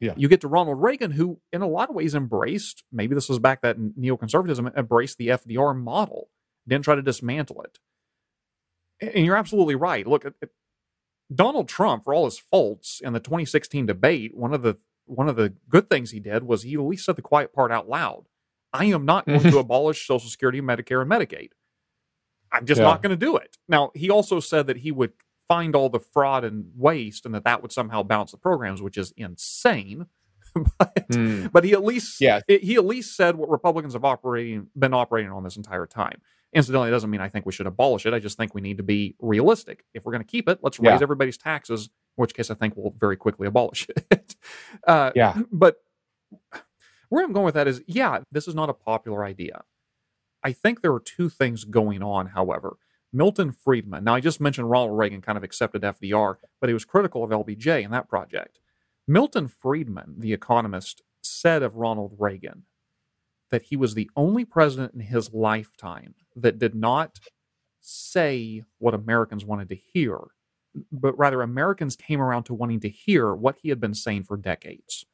[0.00, 0.14] Yeah.
[0.16, 3.38] You get to Ronald Reagan, who in a lot of ways embraced, maybe this was
[3.38, 6.28] back that neoconservatism, embraced the FDR model,
[6.66, 7.78] didn't try to dismantle it.
[9.14, 10.06] And you're absolutely right.
[10.06, 10.24] Look,
[11.34, 14.76] Donald Trump, for all his faults in the 2016 debate, one of the
[15.06, 17.70] one of the good things he did was he at least said the quiet part
[17.70, 18.24] out loud.
[18.72, 21.50] I am not going to abolish Social Security, Medicare, and Medicaid.
[22.50, 22.86] I'm just yeah.
[22.86, 23.56] not going to do it.
[23.68, 25.12] Now, he also said that he would
[25.48, 28.96] find all the fraud and waste and that that would somehow balance the programs, which
[28.96, 30.06] is insane.
[30.78, 31.50] but, mm.
[31.50, 32.40] but, he at least yeah.
[32.46, 36.20] he at least said what Republicans have operating been operating on this entire time.
[36.52, 38.14] Incidentally, it doesn't mean I think we should abolish it.
[38.14, 39.84] I just think we need to be realistic.
[39.94, 41.02] If we're going to keep it, let's raise yeah.
[41.02, 41.86] everybody's taxes.
[41.86, 44.36] In which case, I think we'll very quickly abolish it.
[44.86, 45.36] uh, yeah.
[45.50, 45.78] But
[47.08, 49.64] where I'm going with that is, yeah, this is not a popular idea.
[50.44, 52.76] I think there are two things going on, however.
[53.14, 56.84] Milton Friedman, now I just mentioned Ronald Reagan kind of accepted FDR, but he was
[56.84, 58.58] critical of LBJ in that project.
[59.06, 62.64] Milton Friedman, the economist, said of Ronald Reagan
[63.52, 67.20] that he was the only president in his lifetime that did not
[67.80, 70.18] say what Americans wanted to hear,
[70.90, 74.36] but rather Americans came around to wanting to hear what he had been saying for
[74.36, 75.06] decades.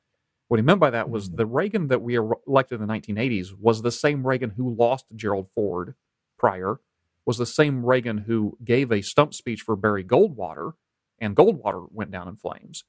[0.48, 1.36] What he meant by that was mm-hmm.
[1.36, 5.48] the Reagan that we elected in the 1980s was the same Reagan who lost Gerald
[5.54, 5.96] Ford
[6.38, 6.80] prior,
[7.26, 10.72] was the same Reagan who gave a stump speech for Barry Goldwater,
[11.20, 12.84] and Goldwater went down in flames.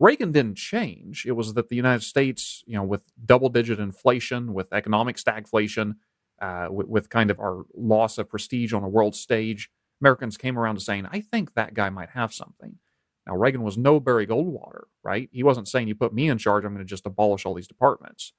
[0.00, 1.24] Reagan didn't change.
[1.26, 5.94] It was that the United States, you know, with double digit inflation, with economic stagflation,
[6.40, 9.70] uh, with, with, kind of our loss of prestige on a world stage,
[10.00, 12.78] Americans came around to saying, I think that guy might have something.
[13.26, 15.28] Now, Reagan was no Barry Goldwater, right?
[15.32, 17.68] He wasn't saying you put me in charge, I'm going to just abolish all these
[17.68, 18.32] departments.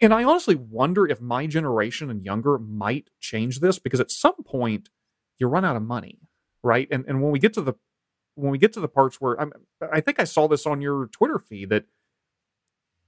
[0.00, 4.42] And I honestly wonder if my generation and younger might change this because at some
[4.44, 4.90] point
[5.38, 6.18] you run out of money,
[6.62, 6.86] right?
[6.90, 7.74] And and when we get to the
[8.34, 9.52] when we get to the parts where I'm,
[9.92, 11.84] I think I saw this on your Twitter feed that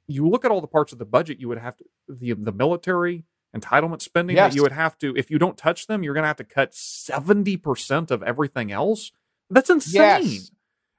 [0.06, 2.52] you look at all the parts of the budget you would have to the the
[2.52, 3.24] military
[3.56, 4.50] entitlement spending yes.
[4.50, 6.44] that you would have to if you don't touch them you're going to have to
[6.44, 9.12] cut 70% of everything else
[9.50, 10.50] that's insane yes.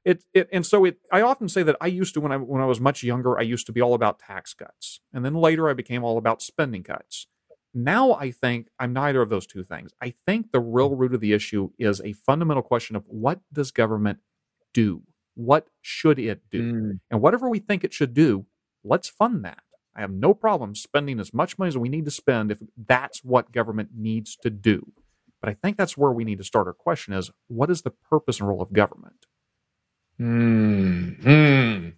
[0.05, 2.61] It, it and so it i often say that i used to when i when
[2.61, 5.69] i was much younger i used to be all about tax cuts and then later
[5.69, 7.27] i became all about spending cuts
[7.73, 11.21] now i think i'm neither of those two things i think the real root of
[11.21, 14.19] the issue is a fundamental question of what does government
[14.73, 15.01] do
[15.35, 16.99] what should it do mm.
[17.09, 18.45] and whatever we think it should do
[18.83, 19.63] let's fund that
[19.95, 23.23] I have no problem spending as much money as we need to spend if that's
[23.23, 24.91] what government needs to do.
[25.39, 27.91] But I think that's where we need to start our question is what is the
[27.91, 29.25] purpose and role of government?
[30.17, 31.89] Hmm.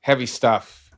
[0.00, 0.90] Heavy stuff.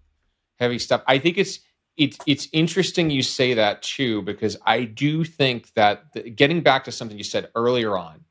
[0.59, 1.03] Heavy stuff.
[1.07, 1.61] I think it's
[1.97, 6.85] it's it's interesting you say that too because I do think that the, getting back
[6.85, 8.25] to something you said earlier on,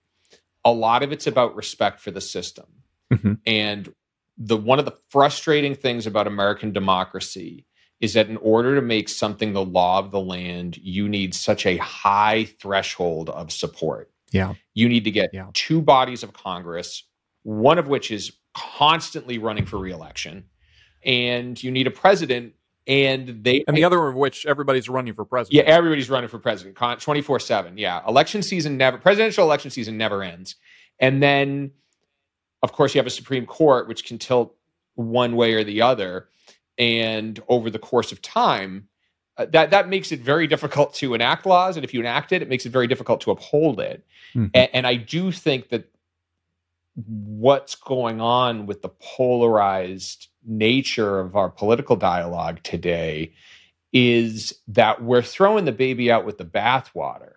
[0.66, 2.66] a lot of it's about respect for the system.
[3.12, 3.34] Mm-hmm.
[3.46, 3.94] And
[4.38, 7.66] the one of the frustrating things about American democracy
[8.00, 11.66] is that in order to make something the law of the land, you need such
[11.66, 14.12] a high threshold of support.
[14.32, 14.56] Yeah.
[14.74, 15.48] You need to get yeah.
[15.54, 17.04] two bodies of Congress,
[17.44, 20.46] one of which is constantly running for reelection,
[21.06, 22.54] and you need a president
[22.86, 25.66] and they and the other of which everybody's running for president.
[25.66, 27.78] Yeah, everybody's running for president, twenty four seven.
[27.78, 30.56] Yeah, election season never, presidential election season never ends,
[31.00, 31.72] and then,
[32.62, 34.56] of course, you have a Supreme Court which can tilt
[34.96, 36.28] one way or the other
[36.78, 38.88] and over the course of time
[39.38, 42.42] uh, that that makes it very difficult to enact laws and if you enact it
[42.42, 44.48] it makes it very difficult to uphold it mm-hmm.
[44.54, 45.90] and, and i do think that
[46.96, 53.34] what's going on with the polarized nature of our political dialogue today
[53.92, 57.34] is that we're throwing the baby out with the bathwater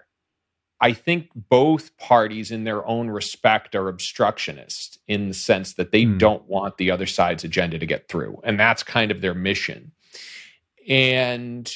[0.81, 6.05] I think both parties, in their own respect, are obstructionist in the sense that they
[6.05, 6.19] mm.
[6.19, 8.41] don't want the other side's agenda to get through.
[8.45, 9.93] And that's kind of their mission.
[10.87, 11.73] And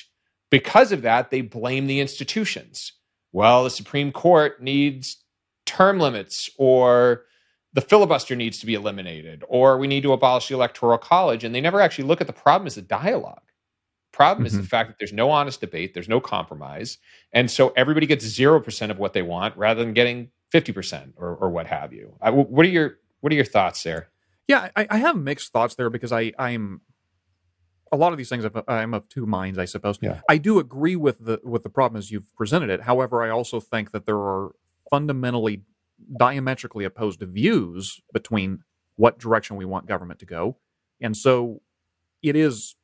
[0.50, 2.92] because of that, they blame the institutions.
[3.32, 5.16] Well, the Supreme Court needs
[5.64, 7.24] term limits, or
[7.72, 11.44] the filibuster needs to be eliminated, or we need to abolish the Electoral College.
[11.44, 13.42] And they never actually look at the problem as a dialogue.
[14.12, 14.46] Problem mm-hmm.
[14.46, 14.66] is the mm-hmm.
[14.66, 16.98] fact that there's no honest debate, there's no compromise,
[17.32, 21.14] and so everybody gets zero percent of what they want rather than getting fifty percent
[21.16, 22.16] or, or what have you.
[22.20, 24.08] I, what are your what are your thoughts there?
[24.48, 26.80] Yeah, I, I have mixed thoughts there because I I'm
[27.92, 29.98] a lot of these things I'm of two minds, I suppose.
[30.00, 30.20] Yeah.
[30.28, 32.82] I do agree with the with the problem as you've presented it.
[32.82, 34.50] However, I also think that there are
[34.90, 35.62] fundamentally
[36.16, 38.64] diametrically opposed views between
[38.96, 40.58] what direction we want government to go,
[41.00, 41.62] and so
[42.22, 42.76] it is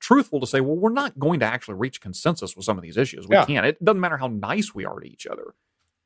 [0.00, 2.96] truthful to say, well, we're not going to actually reach consensus with some of these
[2.96, 3.26] issues.
[3.26, 3.44] We yeah.
[3.46, 3.64] can't.
[3.64, 5.54] It doesn't matter how nice we are to each other.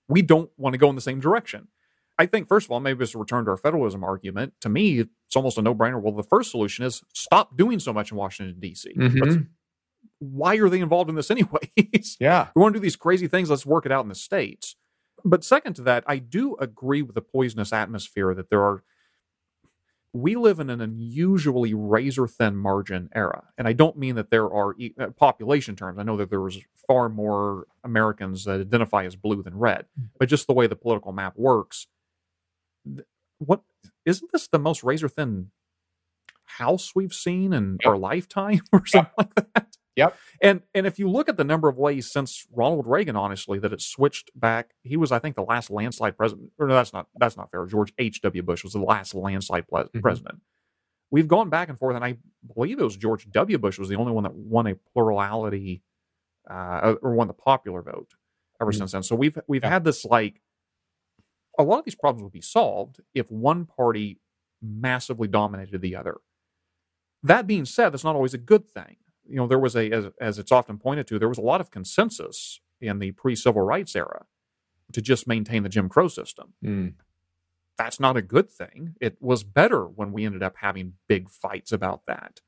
[0.09, 1.69] We don't want to go in the same direction.
[2.19, 4.55] I think, first of all, maybe it's a return to our federalism argument.
[4.61, 6.01] To me, it's almost a no brainer.
[6.01, 8.95] Well, the first solution is stop doing so much in Washington, D.C.
[8.97, 9.43] Mm-hmm.
[10.19, 12.17] Why are they involved in this, anyways?
[12.21, 12.49] Yeah.
[12.55, 13.51] we want to do these crazy things.
[13.51, 14.76] Let's work it out in the states.
[15.27, 18.85] But second to that, I do agree with the poisonous atmosphere that there are
[20.13, 23.45] we live in an unusually razor thin margin era.
[23.59, 25.99] And I don't mean that there are uh, population terms.
[25.99, 26.59] I know that there's
[26.89, 30.09] far more Americans that identify as blue than red, mm.
[30.19, 31.87] but just the way the political map works,
[33.39, 33.63] what
[34.07, 35.51] isn't this the most razor thin
[36.45, 39.76] house we've seen in our lifetime or something like that?
[39.97, 40.17] Yep.
[40.43, 43.73] And and if you look at the number of ways since Ronald Reagan, honestly, that
[43.73, 46.51] it switched back, he was, I think, the last landslide president.
[46.59, 47.65] Or no, that's not that's not fair.
[47.67, 48.21] George H.
[48.21, 48.43] W.
[48.43, 50.01] Bush was the last landslide ple- mm-hmm.
[50.01, 50.41] president.
[51.11, 52.19] We've gone back and forth, and I
[52.55, 53.59] believe it was George W.
[53.59, 55.83] Bush was the only one that won a plurality
[56.49, 58.11] uh, or won the popular vote
[58.61, 58.79] ever mm-hmm.
[58.79, 59.03] since then.
[59.03, 59.71] So we've we've yeah.
[59.71, 60.43] had this like
[61.59, 64.21] a lot of these problems would be solved if one party
[64.61, 66.19] massively dominated the other.
[67.23, 68.97] That being said, that's not always a good thing
[69.29, 71.61] you know, there was a, as, as it's often pointed to, there was a lot
[71.61, 74.27] of consensus in the pre civil rights era
[74.93, 76.55] to just maintain the Jim Crow system.
[76.65, 76.95] Mm.
[77.77, 78.95] That's not a good thing.
[79.01, 82.41] It was better when we ended up having big fights about that.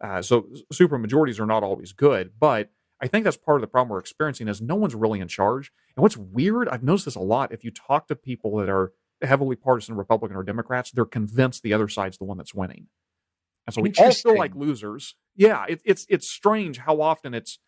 [0.00, 3.66] Uh, so super majorities are not always good, but I think that's part of the
[3.66, 5.72] problem we're experiencing is no one's really in charge.
[5.96, 7.52] And what's weird, I've noticed this a lot.
[7.52, 8.92] If you talk to people that are
[9.22, 12.86] heavily partisan Republican or Democrats, they're convinced the other side's the one that's winning.
[13.66, 15.14] And so we all feel like losers.
[15.36, 17.58] Yeah, it, it's it's strange how often it's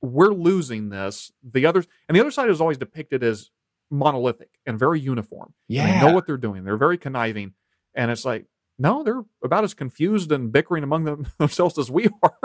[0.00, 1.32] we're losing this.
[1.42, 3.50] The others and the other side is always depicted as
[3.90, 5.54] monolithic and very uniform.
[5.68, 6.64] Yeah, they know what they're doing.
[6.64, 7.54] They're very conniving,
[7.94, 8.46] and it's like
[8.78, 12.38] No, they're about as confused and bickering among them, themselves as we are.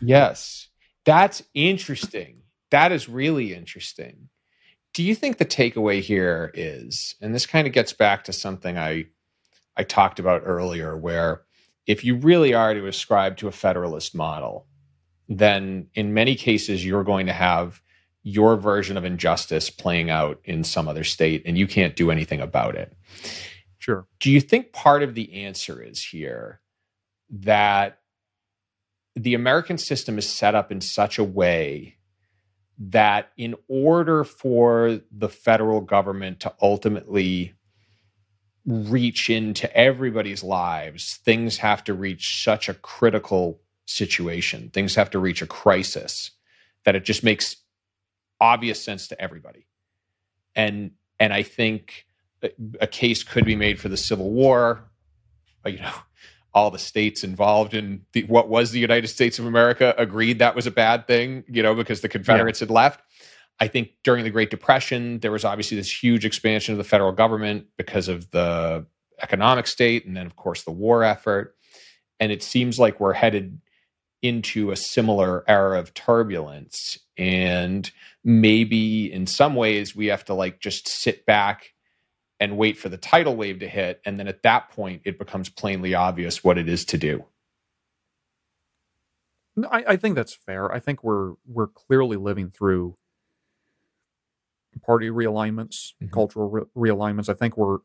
[0.00, 0.68] yes.
[1.04, 2.42] That's interesting.
[2.70, 4.28] That is really interesting.
[4.92, 8.76] Do you think the takeaway here is, and this kind of gets back to something
[8.76, 9.06] I
[9.76, 11.42] I talked about earlier, where
[11.88, 14.66] if you really are to ascribe to a federalist model,
[15.28, 17.82] then in many cases you're going to have
[18.22, 22.40] your version of injustice playing out in some other state and you can't do anything
[22.40, 22.92] about it.
[23.78, 24.06] Sure.
[24.20, 26.60] Do you think part of the answer is here
[27.30, 28.00] that
[29.16, 31.96] the American system is set up in such a way
[32.78, 37.54] that in order for the federal government to ultimately
[38.68, 45.18] reach into everybody's lives, things have to reach such a critical situation, things have to
[45.18, 46.32] reach a crisis
[46.84, 47.56] that it just makes
[48.40, 49.66] obvious sense to everybody.
[50.54, 52.06] And and I think
[52.80, 54.84] a case could be made for the Civil War.
[55.66, 55.94] You know,
[56.54, 60.54] all the states involved in the, what was the United States of America agreed that
[60.54, 61.44] was a bad thing.
[61.48, 62.66] You know, because the Confederates yeah.
[62.66, 63.00] had left.
[63.60, 67.12] I think during the Great Depression, there was obviously this huge expansion of the federal
[67.12, 68.86] government because of the
[69.20, 71.56] economic state, and then of course the war effort.
[72.20, 73.60] And it seems like we're headed
[74.22, 76.98] into a similar era of turbulence.
[77.16, 77.90] And
[78.24, 81.72] maybe in some ways we have to like just sit back
[82.40, 84.00] and wait for the tidal wave to hit.
[84.04, 87.24] And then at that point it becomes plainly obvious what it is to do.
[89.70, 90.72] I, I think that's fair.
[90.72, 92.94] I think we're we're clearly living through
[94.78, 96.08] party realignments mm-hmm.
[96.12, 97.78] cultural re- realignments i think we're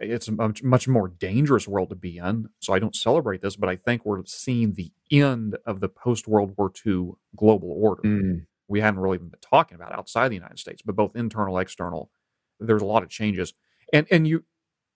[0.00, 2.48] it's a much, much more dangerous world to be in.
[2.60, 6.26] So I don't celebrate this, but I think we're seeing the end of the post
[6.26, 8.02] World War II global order.
[8.02, 8.46] Mm.
[8.68, 12.10] We haven't really been talking about outside the United States, but both internal, external.
[12.58, 13.54] There's a lot of changes,
[13.92, 14.44] and and you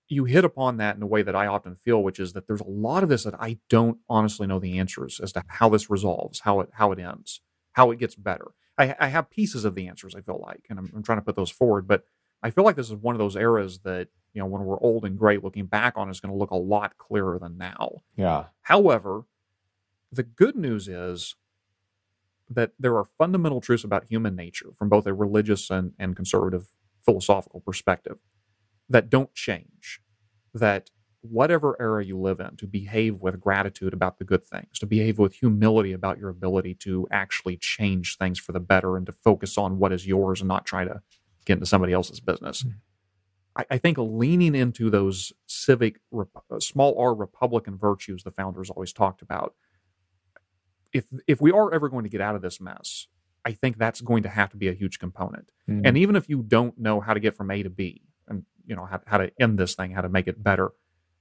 [0.08, 2.60] you hit upon that in a way that I often feel, which is that there's
[2.60, 5.90] a lot of this that I don't honestly know the answers as to how this
[5.90, 7.40] resolves, how it how it ends,
[7.72, 8.52] how it gets better.
[8.78, 10.14] I, I have pieces of the answers.
[10.14, 12.04] I feel like, and I'm, I'm trying to put those forward, but
[12.42, 15.04] I feel like this is one of those eras that you know when we're old
[15.04, 18.02] and gray, looking back on is going to look a lot clearer than now.
[18.16, 18.44] Yeah.
[18.62, 19.24] However,
[20.12, 21.34] the good news is
[22.48, 26.68] that there are fundamental truths about human nature from both a religious and, and conservative
[27.04, 28.18] philosophical perspective
[28.88, 30.00] that don't change.
[30.54, 30.90] That
[31.30, 35.18] whatever era you live in, to behave with gratitude about the good things, to behave
[35.18, 39.56] with humility about your ability to actually change things for the better and to focus
[39.56, 41.00] on what is yours and not try to
[41.44, 42.62] get into somebody else's business.
[42.62, 42.78] Mm-hmm.
[43.56, 46.00] I, I, think leaning into those civic,
[46.58, 49.54] small r Republican virtues the founders always talked about.
[50.92, 53.06] If if we are ever going to get out of this mess,
[53.44, 55.52] I think that's going to have to be a huge component.
[55.68, 55.86] Mm-hmm.
[55.86, 58.76] And even if you don't know how to get from A to B, and you
[58.76, 60.72] know how, how to end this thing, how to make it better,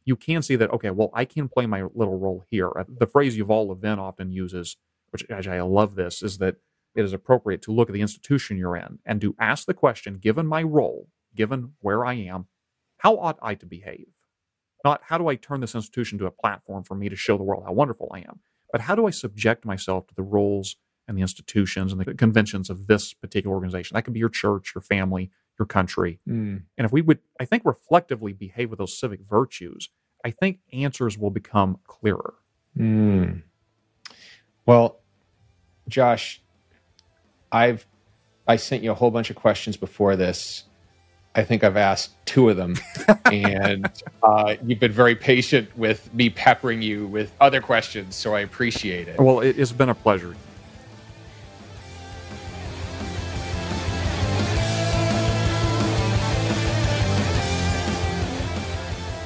[0.05, 2.69] you can see that okay, well, I can play my little role here.
[2.69, 4.77] Uh, the phrase Yuval Levin often uses,
[5.09, 6.57] which I love this, is that
[6.95, 10.17] it is appropriate to look at the institution you're in and to ask the question
[10.17, 12.47] given my role, given where I am,
[12.97, 14.07] how ought I to behave?
[14.83, 17.43] Not how do I turn this institution to a platform for me to show the
[17.43, 18.39] world how wonderful I am,
[18.71, 20.77] but how do I subject myself to the roles
[21.07, 23.95] and the institutions and the conventions of this particular organization?
[23.95, 26.19] That could be your church, your family, your country.
[26.27, 26.63] Mm.
[26.77, 29.89] And if we would, I think, reflectively behave with those civic virtues,
[30.23, 32.35] I think answers will become clearer.
[32.77, 33.43] Mm.
[34.65, 34.99] Well,
[35.87, 36.41] Josh,
[37.51, 37.85] I've
[38.47, 40.65] I sent you a whole bunch of questions before this.
[41.35, 42.77] I think I've asked two of them,
[43.25, 43.91] and
[44.23, 49.07] uh, you've been very patient with me peppering you with other questions, so I appreciate
[49.09, 49.19] it.
[49.19, 50.35] Well, it's been a pleasure.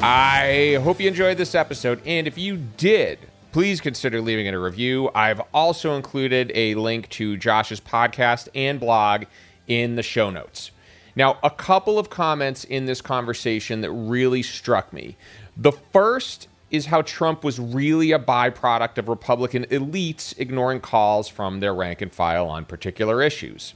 [0.02, 3.20] I hope you enjoyed this episode, and if you did,
[3.52, 5.12] please consider leaving it a review.
[5.14, 9.26] I've also included a link to Josh's podcast and blog
[9.68, 10.72] in the show notes.
[11.18, 15.18] Now, a couple of comments in this conversation that really struck me.
[15.58, 21.60] The first is how Trump was really a byproduct of Republican elites ignoring calls from
[21.60, 23.74] their rank and file on particular issues.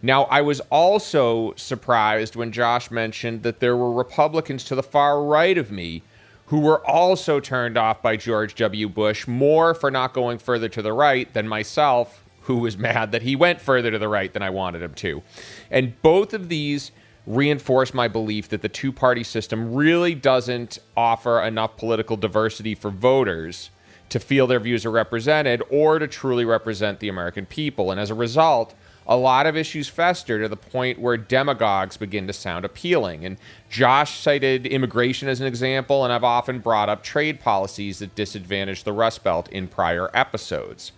[0.00, 5.22] Now, I was also surprised when Josh mentioned that there were Republicans to the far
[5.24, 6.02] right of me
[6.46, 8.88] who were also turned off by George W.
[8.88, 13.22] Bush more for not going further to the right than myself, who was mad that
[13.22, 15.22] he went further to the right than I wanted him to.
[15.70, 16.90] And both of these
[17.26, 22.90] reinforce my belief that the two party system really doesn't offer enough political diversity for
[22.90, 23.68] voters
[24.08, 27.90] to feel their views are represented or to truly represent the American people.
[27.90, 28.74] And as a result,
[29.08, 33.24] a lot of issues fester to the point where demagogues begin to sound appealing.
[33.24, 33.38] And
[33.70, 38.84] Josh cited immigration as an example, and I've often brought up trade policies that disadvantage
[38.84, 40.92] the Rust Belt in prior episodes.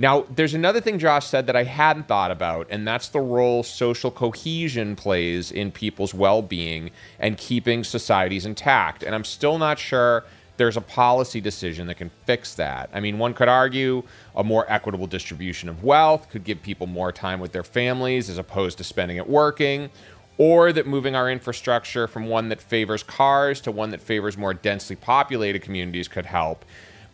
[0.00, 3.64] Now, there's another thing Josh said that I hadn't thought about, and that's the role
[3.64, 9.02] social cohesion plays in people's well being and keeping societies intact.
[9.02, 10.24] And I'm still not sure
[10.58, 12.90] there's a policy decision that can fix that.
[12.92, 14.02] I mean, one could argue
[14.36, 18.38] a more equitable distribution of wealth could give people more time with their families as
[18.38, 19.88] opposed to spending it working,
[20.36, 24.52] or that moving our infrastructure from one that favors cars to one that favors more
[24.52, 26.64] densely populated communities could help.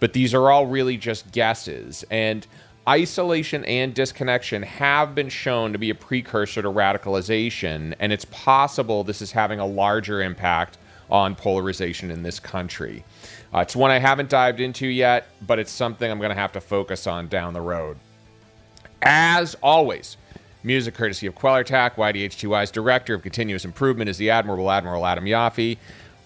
[0.01, 2.05] But these are all really just guesses.
[2.11, 2.47] And
[2.89, 9.05] isolation and disconnection have been shown to be a precursor to radicalization, and it's possible
[9.05, 10.79] this is having a larger impact
[11.11, 13.05] on polarization in this country.
[13.55, 16.53] Uh, it's one I haven't dived into yet, but it's something I'm going to have
[16.53, 17.99] to focus on down the road.
[19.03, 20.17] As always,
[20.65, 25.79] music courtesy of Quellertac, YDHTY's director of continuous improvement is the Admirable Admiral Adam Yaffe.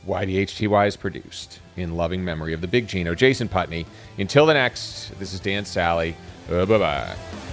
[0.06, 3.84] YDHTY is produced in loving memory of the Big Gino, Jason Putney.
[4.16, 6.16] Until the next, this is Dan Sally.
[6.50, 7.47] Uh, bye bye.